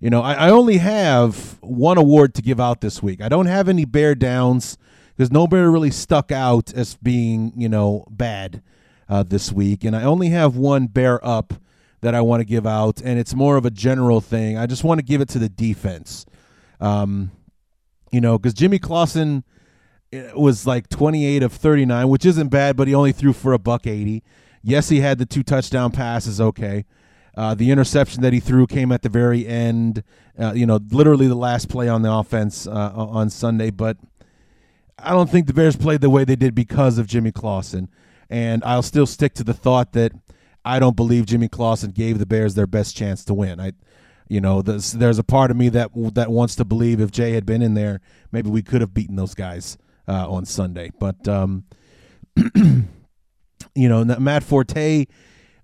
you 0.00 0.10
know, 0.10 0.22
I, 0.22 0.34
I 0.34 0.50
only 0.50 0.78
have 0.78 1.58
one 1.62 1.98
award 1.98 2.34
to 2.34 2.42
give 2.42 2.60
out 2.60 2.80
this 2.80 3.02
week. 3.02 3.20
I 3.20 3.28
don't 3.28 3.46
have 3.46 3.68
any 3.68 3.84
bear 3.84 4.14
downs 4.14 4.76
because 5.16 5.32
nobody 5.32 5.62
really 5.62 5.90
stuck 5.90 6.30
out 6.30 6.72
as 6.74 6.96
being 6.96 7.52
you 7.56 7.68
know 7.68 8.04
bad 8.10 8.62
uh, 9.08 9.22
this 9.22 9.52
week, 9.52 9.84
and 9.84 9.96
I 9.96 10.02
only 10.02 10.28
have 10.28 10.56
one 10.56 10.86
bear 10.86 11.24
up 11.26 11.54
that 12.02 12.14
I 12.14 12.20
want 12.20 12.40
to 12.40 12.44
give 12.44 12.66
out, 12.66 13.00
and 13.00 13.18
it's 13.18 13.34
more 13.34 13.56
of 13.56 13.64
a 13.64 13.70
general 13.70 14.20
thing. 14.20 14.58
I 14.58 14.66
just 14.66 14.84
want 14.84 14.98
to 14.98 15.04
give 15.04 15.20
it 15.20 15.28
to 15.30 15.38
the 15.38 15.48
defense, 15.48 16.26
um, 16.80 17.30
you 18.12 18.20
know, 18.20 18.38
because 18.38 18.54
Jimmy 18.54 18.78
Clausen 18.78 19.44
eh, 20.12 20.30
was 20.34 20.66
like 20.66 20.88
28 20.88 21.42
of 21.42 21.52
39, 21.52 22.08
which 22.08 22.26
isn't 22.26 22.48
bad, 22.48 22.76
but 22.76 22.86
he 22.86 22.94
only 22.94 23.12
threw 23.12 23.32
for 23.32 23.54
a 23.54 23.58
buck 23.58 23.86
80. 23.86 24.22
Yes, 24.62 24.88
he 24.88 25.00
had 25.00 25.18
the 25.18 25.26
two 25.26 25.42
touchdown 25.42 25.90
passes, 25.90 26.40
okay. 26.40 26.84
Uh, 27.36 27.54
the 27.54 27.70
interception 27.70 28.22
that 28.22 28.32
he 28.32 28.40
threw 28.40 28.66
came 28.66 28.90
at 28.90 29.02
the 29.02 29.08
very 29.08 29.46
end, 29.46 30.02
uh, 30.38 30.52
you 30.54 30.64
know, 30.64 30.80
literally 30.90 31.28
the 31.28 31.34
last 31.34 31.68
play 31.68 31.88
on 31.88 32.02
the 32.02 32.12
offense 32.12 32.66
uh, 32.66 32.92
on 32.94 33.28
Sunday, 33.28 33.70
but 33.70 33.98
I 34.98 35.10
don't 35.10 35.28
think 35.28 35.46
the 35.46 35.52
Bears 35.52 35.76
played 35.76 36.00
the 36.00 36.10
way 36.10 36.24
they 36.24 36.36
did 36.36 36.54
because 36.54 36.98
of 36.98 37.06
Jimmy 37.06 37.32
Clausen. 37.32 37.88
And 38.30 38.64
I'll 38.64 38.82
still 38.82 39.06
stick 39.06 39.34
to 39.34 39.44
the 39.44 39.54
thought 39.54 39.92
that 39.92 40.12
I 40.64 40.78
don't 40.78 40.96
believe 40.96 41.26
Jimmy 41.26 41.48
Clausen 41.48 41.90
gave 41.90 42.18
the 42.18 42.26
Bears 42.26 42.54
their 42.54 42.66
best 42.66 42.96
chance 42.96 43.24
to 43.26 43.34
win. 43.34 43.60
I, 43.60 43.72
you 44.28 44.40
know, 44.40 44.62
there's, 44.62 44.92
there's 44.92 45.18
a 45.18 45.24
part 45.24 45.50
of 45.50 45.56
me 45.56 45.68
that 45.68 45.90
that 46.14 46.30
wants 46.30 46.56
to 46.56 46.64
believe 46.64 47.00
if 47.00 47.12
Jay 47.12 47.32
had 47.32 47.46
been 47.46 47.62
in 47.62 47.74
there, 47.74 48.00
maybe 48.32 48.50
we 48.50 48.62
could 48.62 48.80
have 48.80 48.94
beaten 48.94 49.14
those 49.16 49.34
guys 49.34 49.78
uh, 50.08 50.28
on 50.28 50.44
Sunday. 50.44 50.90
But 50.98 51.28
um, 51.28 51.64
you 52.54 52.88
know, 53.74 54.04
Matt 54.04 54.42
Forte, 54.42 55.06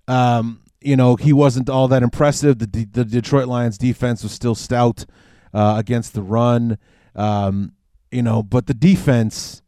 um, 0.07 0.61
you 0.83 0.95
know, 0.95 1.15
he 1.15 1.33
wasn't 1.33 1.69
all 1.69 1.87
that 1.87 2.03
impressive. 2.03 2.59
The 2.59 2.85
the 2.85 3.05
Detroit 3.05 3.47
Lions 3.47 3.77
defense 3.77 4.23
was 4.23 4.31
still 4.31 4.55
stout 4.55 5.05
uh, 5.53 5.75
against 5.77 6.13
the 6.13 6.21
run. 6.21 6.77
Um, 7.15 7.73
you 8.11 8.21
know, 8.21 8.43
but 8.43 8.67
the 8.67 8.73
defense, 8.73 9.61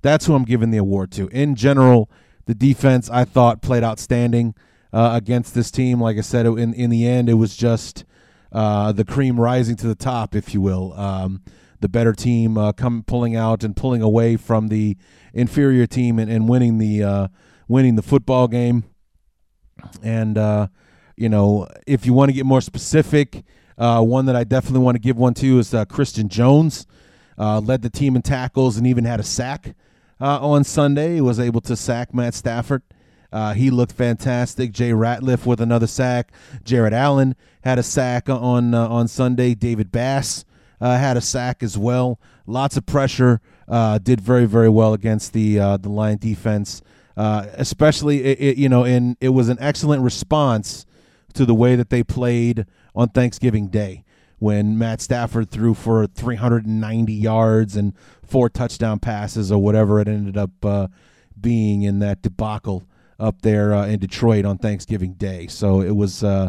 that's 0.00 0.26
who 0.26 0.34
I'm 0.34 0.44
giving 0.44 0.70
the 0.70 0.78
award 0.78 1.12
to. 1.12 1.28
In 1.28 1.54
general, 1.54 2.10
the 2.46 2.54
defense 2.54 3.08
I 3.10 3.24
thought 3.24 3.62
played 3.62 3.84
outstanding 3.84 4.54
uh, 4.92 5.12
against 5.14 5.54
this 5.54 5.70
team. 5.70 6.00
Like 6.00 6.18
I 6.18 6.22
said, 6.22 6.46
in 6.46 6.74
in 6.74 6.90
the 6.90 7.06
end, 7.06 7.28
it 7.28 7.34
was 7.34 7.56
just 7.56 8.04
uh, 8.52 8.92
the 8.92 9.04
cream 9.04 9.40
rising 9.40 9.76
to 9.76 9.86
the 9.86 9.94
top, 9.94 10.34
if 10.34 10.52
you 10.54 10.60
will. 10.60 10.92
Um, 10.94 11.42
the 11.80 11.88
better 11.88 12.12
team 12.12 12.56
uh, 12.56 12.72
come 12.72 13.02
pulling 13.02 13.34
out 13.34 13.64
and 13.64 13.76
pulling 13.76 14.02
away 14.02 14.36
from 14.36 14.68
the 14.68 14.96
inferior 15.34 15.86
team 15.86 16.18
and, 16.18 16.30
and 16.30 16.48
winning 16.48 16.78
the 16.78 17.02
uh, 17.02 17.28
winning 17.68 17.96
the 17.96 18.02
football 18.02 18.48
game. 18.48 18.84
And 20.02 20.38
uh, 20.38 20.68
you 21.16 21.28
know, 21.28 21.68
if 21.86 22.06
you 22.06 22.12
want 22.12 22.28
to 22.30 22.34
get 22.34 22.46
more 22.46 22.60
specific, 22.60 23.44
Uh, 23.78 24.02
one 24.02 24.26
that 24.26 24.36
I 24.36 24.44
definitely 24.44 24.84
want 24.84 24.96
to 24.96 25.00
give 25.00 25.16
one 25.16 25.34
to 25.34 25.58
is 25.58 25.74
uh, 25.74 25.84
Christian 25.86 26.28
Jones. 26.28 26.86
Uh, 27.38 27.58
led 27.58 27.80
the 27.82 27.90
team 27.90 28.14
in 28.16 28.22
tackles 28.22 28.76
and 28.76 28.86
even 28.86 29.04
had 29.06 29.18
a 29.18 29.22
sack 29.24 29.74
uh, 30.20 30.38
on 30.52 30.62
Sunday. 30.62 31.14
He 31.14 31.20
was 31.20 31.40
able 31.40 31.60
to 31.62 31.74
sack 31.74 32.14
Matt 32.14 32.34
Stafford. 32.34 32.82
Uh, 33.32 33.54
he 33.54 33.70
looked 33.70 33.92
fantastic. 33.92 34.72
Jay 34.72 34.92
Ratliff 34.92 35.46
with 35.46 35.60
another 35.60 35.86
sack. 35.86 36.32
Jared 36.62 36.92
Allen 36.92 37.34
had 37.64 37.78
a 37.78 37.82
sack 37.82 38.28
on 38.28 38.74
on 38.74 39.08
Sunday. 39.08 39.54
David 39.54 39.90
Bass 39.90 40.44
had 40.78 41.16
a 41.16 41.20
sack 41.22 41.62
as 41.62 41.76
well. 41.78 42.18
Lots 42.46 42.76
of 42.76 42.84
pressure. 42.84 43.40
Did 44.02 44.20
very 44.20 44.46
very 44.46 44.68
well 44.68 44.92
against 44.92 45.32
the 45.32 45.56
the 45.80 45.88
Lion 45.88 46.18
defense. 46.18 46.82
Uh, 47.16 47.46
especially, 47.54 48.24
it, 48.24 48.40
it, 48.40 48.56
you 48.56 48.68
know, 48.68 48.84
and 48.84 49.16
it 49.20 49.30
was 49.30 49.48
an 49.48 49.58
excellent 49.60 50.02
response 50.02 50.86
to 51.34 51.44
the 51.44 51.54
way 51.54 51.76
that 51.76 51.90
they 51.90 52.02
played 52.02 52.66
on 52.94 53.08
Thanksgiving 53.08 53.68
Day 53.68 54.04
when 54.38 54.76
Matt 54.76 55.00
Stafford 55.00 55.50
threw 55.50 55.72
for 55.72 56.06
390 56.06 57.12
yards 57.12 57.76
and 57.76 57.94
four 58.22 58.48
touchdown 58.48 58.98
passes 58.98 59.52
or 59.52 59.62
whatever 59.62 60.00
it 60.00 60.08
ended 60.08 60.36
up 60.36 60.50
being 61.42 61.82
in 61.82 61.98
that 61.98 62.22
debacle 62.22 62.86
up 63.18 63.42
there 63.42 63.74
uh, 63.74 63.86
in 63.86 63.98
Detroit 63.98 64.44
on 64.44 64.58
Thanksgiving 64.58 65.14
Day. 65.14 65.46
So 65.46 65.80
it 65.80 65.94
was 65.94 66.24
uh, 66.24 66.48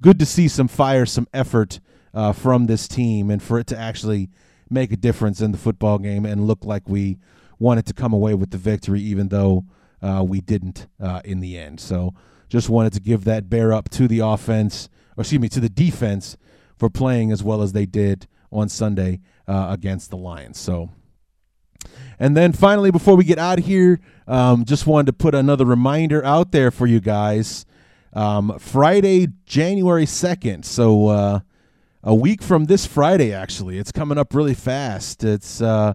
good 0.00 0.18
to 0.20 0.26
see 0.26 0.48
some 0.48 0.68
fire, 0.68 1.06
some 1.06 1.26
effort 1.34 1.80
uh, 2.12 2.32
from 2.32 2.66
this 2.66 2.86
team, 2.86 3.30
and 3.30 3.42
for 3.42 3.58
it 3.58 3.66
to 3.68 3.78
actually 3.78 4.30
make 4.70 4.92
a 4.92 4.96
difference 4.96 5.40
in 5.40 5.52
the 5.52 5.58
football 5.58 5.98
game 5.98 6.24
and 6.24 6.46
look 6.46 6.64
like 6.64 6.88
we 6.88 7.18
wanted 7.58 7.86
to 7.86 7.92
come 7.92 8.12
away 8.12 8.34
with 8.34 8.50
the 8.50 8.58
victory, 8.58 9.00
even 9.00 9.28
though 9.28 9.64
uh, 10.04 10.22
we 10.22 10.40
didn't 10.40 10.86
uh, 11.00 11.20
in 11.24 11.40
the 11.40 11.58
end. 11.58 11.80
So 11.80 12.14
just 12.48 12.68
wanted 12.68 12.92
to 12.92 13.00
give 13.00 13.24
that 13.24 13.48
bear 13.48 13.72
up 13.72 13.88
to 13.90 14.06
the 14.06 14.20
offense, 14.20 14.88
or 15.16 15.22
excuse 15.22 15.40
me, 15.40 15.48
to 15.48 15.60
the 15.60 15.68
defense 15.68 16.36
for 16.76 16.90
playing 16.90 17.32
as 17.32 17.42
well 17.42 17.62
as 17.62 17.72
they 17.72 17.86
did 17.86 18.26
on 18.52 18.68
Sunday 18.68 19.20
uh, 19.48 19.68
against 19.70 20.10
the 20.10 20.16
Lions. 20.16 20.58
So 20.58 20.90
and 22.18 22.36
then 22.36 22.52
finally, 22.52 22.90
before 22.90 23.16
we 23.16 23.24
get 23.24 23.38
out 23.38 23.58
of 23.58 23.64
here, 23.64 24.00
um, 24.26 24.64
just 24.64 24.86
wanted 24.86 25.06
to 25.06 25.12
put 25.12 25.34
another 25.34 25.64
reminder 25.64 26.24
out 26.24 26.52
there 26.52 26.70
for 26.70 26.86
you 26.86 27.00
guys. 27.00 27.66
Um, 28.12 28.58
Friday, 28.58 29.28
January 29.44 30.06
2nd. 30.06 30.64
So 30.64 31.08
uh, 31.08 31.40
a 32.02 32.14
week 32.14 32.42
from 32.42 32.66
this 32.66 32.86
Friday, 32.86 33.32
actually. 33.32 33.78
It's 33.78 33.90
coming 33.90 34.18
up 34.18 34.34
really 34.34 34.54
fast. 34.54 35.24
It's 35.24 35.60
uh, 35.60 35.94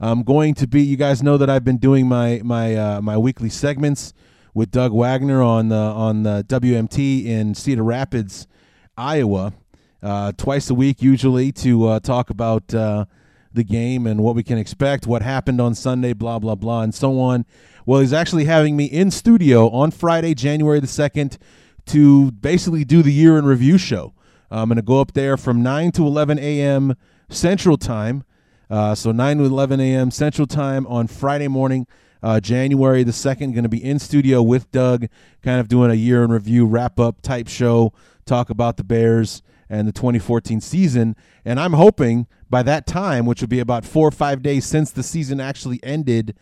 I'm 0.00 0.22
going 0.22 0.54
to 0.54 0.66
be. 0.66 0.82
You 0.82 0.96
guys 0.96 1.22
know 1.22 1.36
that 1.36 1.50
I've 1.50 1.64
been 1.64 1.76
doing 1.76 2.08
my 2.08 2.40
my 2.42 2.74
uh, 2.74 3.00
my 3.02 3.18
weekly 3.18 3.50
segments 3.50 4.14
with 4.54 4.70
Doug 4.70 4.92
Wagner 4.92 5.42
on 5.42 5.68
the 5.68 5.76
on 5.76 6.22
the 6.22 6.44
WMT 6.48 7.26
in 7.26 7.54
Cedar 7.54 7.82
Rapids, 7.82 8.48
Iowa, 8.96 9.52
uh, 10.02 10.32
twice 10.36 10.70
a 10.70 10.74
week 10.74 11.02
usually 11.02 11.52
to 11.52 11.86
uh, 11.86 12.00
talk 12.00 12.30
about 12.30 12.72
uh, 12.72 13.04
the 13.52 13.64
game 13.64 14.06
and 14.06 14.22
what 14.22 14.34
we 14.34 14.42
can 14.42 14.58
expect, 14.58 15.06
what 15.06 15.22
happened 15.22 15.60
on 15.60 15.74
Sunday, 15.74 16.12
blah, 16.12 16.38
blah, 16.38 16.54
blah, 16.54 16.82
and 16.82 16.94
so 16.94 17.18
on. 17.20 17.44
Well, 17.84 18.00
he's 18.00 18.12
actually 18.12 18.44
having 18.44 18.76
me 18.76 18.86
in 18.86 19.10
studio 19.10 19.68
on 19.70 19.90
Friday, 19.90 20.34
January 20.34 20.80
the 20.80 20.86
2nd, 20.86 21.36
to 21.86 22.30
basically 22.32 22.84
do 22.84 23.02
the 23.02 23.12
year 23.12 23.36
in 23.36 23.44
review 23.44 23.78
show. 23.78 24.14
I'm 24.50 24.68
going 24.68 24.76
to 24.76 24.82
go 24.82 25.00
up 25.00 25.12
there 25.12 25.36
from 25.36 25.62
9 25.62 25.92
to 25.92 26.06
11 26.06 26.38
a.m. 26.38 26.96
Central 27.28 27.76
Time. 27.76 28.24
Uh, 28.70 28.94
so 28.94 29.10
9 29.10 29.38
to 29.38 29.44
11 29.44 29.80
a.m. 29.80 30.12
Central 30.12 30.46
Time 30.46 30.86
on 30.86 31.08
Friday 31.08 31.48
morning, 31.48 31.88
uh, 32.22 32.38
January 32.38 33.02
the 33.02 33.10
2nd. 33.10 33.52
Going 33.52 33.64
to 33.64 33.68
be 33.68 33.82
in 33.82 33.98
studio 33.98 34.42
with 34.42 34.70
Doug, 34.70 35.08
kind 35.42 35.58
of 35.58 35.66
doing 35.66 35.90
a 35.90 35.94
year 35.94 36.22
in 36.22 36.30
review 36.30 36.64
wrap 36.64 37.00
up 37.00 37.20
type 37.20 37.48
show, 37.48 37.92
talk 38.26 38.48
about 38.48 38.76
the 38.76 38.84
Bears 38.84 39.42
and 39.68 39.88
the 39.88 39.92
2014 39.92 40.60
season. 40.60 41.16
And 41.44 41.58
I'm 41.58 41.72
hoping 41.72 42.28
by 42.48 42.62
that 42.62 42.86
time, 42.86 43.26
which 43.26 43.40
will 43.40 43.48
be 43.48 43.58
about 43.58 43.84
four 43.84 44.06
or 44.06 44.12
five 44.12 44.40
days 44.40 44.66
since 44.66 44.92
the 44.92 45.02
season 45.02 45.40
actually 45.40 45.80
ended 45.82 46.36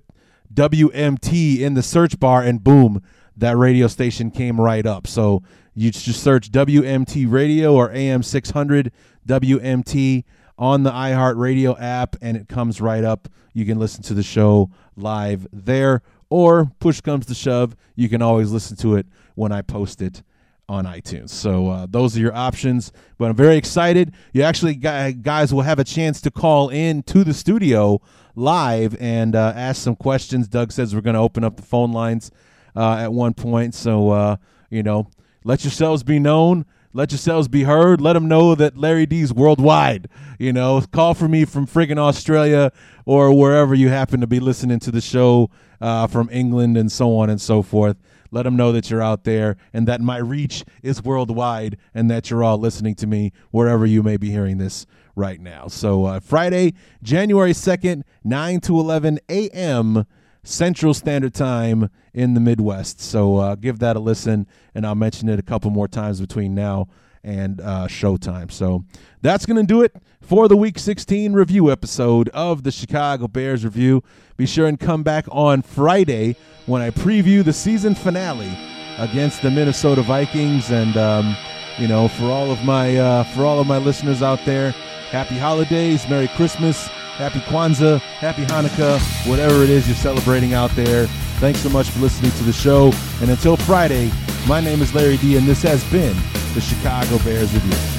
WMT 0.54 1.60
in 1.60 1.74
the 1.74 1.84
search 1.84 2.18
bar, 2.18 2.42
and 2.42 2.63
boom, 2.63 3.04
that 3.39 3.58
radio 3.58 3.88
station 3.88 4.32
came 4.32 4.60
right 4.60 4.86
up. 4.86 5.08
So 5.08 5.43
you 5.73 5.91
just 5.91 6.21
search 6.21 6.52
WMT 6.52 7.32
Radio 7.32 7.73
or 7.73 7.91
AM 7.91 8.23
600 8.23 8.91
WMT 9.28 10.23
on 10.58 10.84
the 10.84 10.91
iHeartRadio 10.91 11.80
app, 11.80 12.17
and 12.21 12.36
it 12.36 12.49
comes 12.49 12.82
right 12.82 13.04
up. 13.04 13.30
You 13.54 13.65
can 13.65 13.80
listen 13.80 14.04
to 14.04 14.13
the 14.13 14.23
show 14.23 14.69
live 14.97 15.47
there, 15.54 16.02
or 16.30 16.71
push 16.80 17.02
comes 17.02 17.25
to 17.28 17.34
shove, 17.34 17.75
you 17.95 18.10
can 18.10 18.21
always 18.21 18.52
listen 18.52 18.75
to 18.78 18.95
it 18.95 19.08
when 19.36 19.52
I 19.52 19.62
post 19.62 20.02
it 20.02 20.21
on 20.67 20.86
iTunes. 20.86 21.30
So 21.30 21.69
uh, 21.69 21.88
those 21.89 22.15
are 22.15 22.19
your 22.19 22.36
options. 22.36 22.91
But 23.17 23.30
I'm 23.30 23.36
very 23.36 23.58
excited. 23.58 24.13
You 24.34 24.43
actually 24.43 24.75
guys 24.75 25.54
will 25.54 25.63
have 25.63 25.80
a 25.80 25.84
chance 25.84 26.21
to 26.21 26.32
call 26.32 26.69
in 26.69 27.04
to 27.04 27.23
the 27.23 27.34
studio 27.34 28.02
live 28.36 28.95
and 28.99 29.36
uh, 29.36 29.54
ask 29.56 29.82
some 29.82 29.95
questions. 29.95 30.47
Doug 30.47 30.71
says 30.71 30.93
we're 30.93 31.02
going 31.02 31.15
to 31.15 31.19
open 31.19 31.43
up 31.43 31.56
the 31.56 31.63
phone 31.63 31.91
lines 31.91 32.32
uh, 32.75 32.97
at 32.97 33.13
one 33.13 33.34
point. 33.34 33.73
So 33.73 34.10
uh, 34.12 34.36
you 34.69 34.84
know, 34.84 35.08
let 35.43 35.63
yourselves 35.63 36.03
be 36.03 36.19
known. 36.19 36.65
Let 36.91 37.12
yourselves 37.12 37.47
be 37.47 37.63
heard. 37.63 38.01
Let 38.01 38.13
them 38.13 38.27
know 38.27 38.55
that 38.55 38.75
Larry 38.75 39.05
D's 39.05 39.32
worldwide. 39.32 40.10
You 40.39 40.53
know, 40.53 40.82
call 40.91 41.13
for 41.13 41.27
me 41.27 41.45
from 41.45 41.67
friggin' 41.67 41.99
Australia 41.99 42.71
or 43.05 43.32
wherever 43.32 43.75
you 43.75 43.89
happen 43.89 44.21
to 44.21 44.27
be 44.27 44.39
listening 44.39 44.79
to 44.79 44.91
the 44.91 45.01
show 45.01 45.51
uh, 45.82 46.08
from 46.08 46.29
England 46.32 46.77
and 46.77 46.91
so 46.91 47.15
on 47.17 47.29
and 47.29 47.39
so 47.39 47.62
forth. 47.62 47.97
Let 48.32 48.43
them 48.43 48.55
know 48.55 48.71
that 48.71 48.89
you're 48.89 49.01
out 49.01 49.23
there 49.23 49.58
and 49.73 49.88
that 49.88 50.01
my 50.01 50.17
reach 50.17 50.63
is 50.84 51.03
worldwide 51.03 51.77
and 51.93 52.10
that 52.12 52.29
you're 52.29 52.43
all 52.43 52.58
listening 52.58 52.95
to 52.95 53.08
me 53.08 53.34
wherever 53.51 53.86
you 53.86 54.03
may 54.03 54.17
be 54.17 54.29
hearing 54.29 54.58
this 54.58 54.86
right 55.15 55.39
now. 55.39 55.67
So, 55.67 56.05
uh, 56.05 56.19
Friday, 56.19 56.73
January 57.01 57.53
2nd, 57.53 58.03
9 58.23 58.60
to 58.62 58.79
11 58.79 59.19
a.m. 59.29 60.05
Central 60.43 60.93
Standard 60.93 61.34
Time 61.34 61.89
in 62.13 62.34
the 62.34 62.39
Midwest. 62.39 62.99
So 62.99 63.38
uh, 63.38 63.56
give 63.56 63.80
that 63.80 63.95
a 63.95 63.99
listen, 63.99 64.47
and 64.73 64.86
I'll 64.86 64.95
mention 64.95 65.30
it 65.30 65.39
a 65.39 65.43
couple 65.43 65.69
more 65.71 65.88
times 65.88 66.19
between 66.21 66.56
now 66.56 66.88
and 67.23 67.60
uh, 67.62 67.88
showtime. 67.88 68.52
So 68.52 68.86
that's 69.21 69.45
going 69.45 69.58
to 69.58 69.63
do 69.63 69.82
it 69.82 69.95
for 70.21 70.47
the 70.47 70.56
Week 70.56 70.80
16 70.80 71.34
review 71.34 71.71
episode 71.71 72.30
of 72.30 72.63
the 72.63 72.71
Chicago 72.71 73.28
Bears 73.28 73.65
Review. 73.65 74.04
Be 74.38 74.45
sure 74.45 74.67
and 74.67 74.80
come 74.80 75.04
back 75.04 75.25
on 75.30 75.62
Friday 75.62 76.36
when 76.65 76.82
I 76.82 76.91
preview 76.91 77.43
the 77.43 77.54
season 77.54 77.95
finale 77.95 78.58
against 78.97 79.41
the 79.41 79.52
Minnesota 79.52 80.02
Vikings. 80.02 80.71
And 80.71 80.95
um, 80.95 81.36
you 81.78 81.88
know, 81.88 82.08
for 82.08 82.25
all 82.25 82.52
of 82.52 82.63
my 82.63 82.97
uh, 82.97 83.23
for 83.36 83.43
all 83.43 83.60
of 83.60 83.67
my 83.67 83.78
listeners 83.78 84.21
out 84.21 84.39
there, 84.45 84.71
happy 85.12 85.38
holidays, 85.38 86.08
Merry 86.08 86.28
Christmas 86.30 86.89
Happy 87.19 87.39
Kwanzaa, 87.39 87.99
Happy 87.99 88.45
Hanukkah, 88.45 88.97
whatever 89.29 89.62
it 89.62 89.69
is 89.69 89.86
you're 89.86 89.97
celebrating 89.97 90.53
out 90.53 90.71
there. 90.71 91.05
Thanks 91.41 91.60
so 91.60 91.67
much 91.67 91.89
for 91.89 91.99
listening 91.99 92.32
to 92.32 92.43
the 92.45 92.53
show. 92.53 92.93
And 93.19 93.29
until 93.29 93.58
Friday, 93.58 94.10
my 94.47 94.62
name 94.62 94.82
is 94.82 94.95
Larry 94.95 95.17
D, 95.17 95.36
and 95.36 95.45
this 95.45 95.62
has 95.63 95.84
been 95.91 96.15
the 96.53 96.62
Chicago 96.62 97.17
Bears 97.25 97.53
Review. 97.53 97.98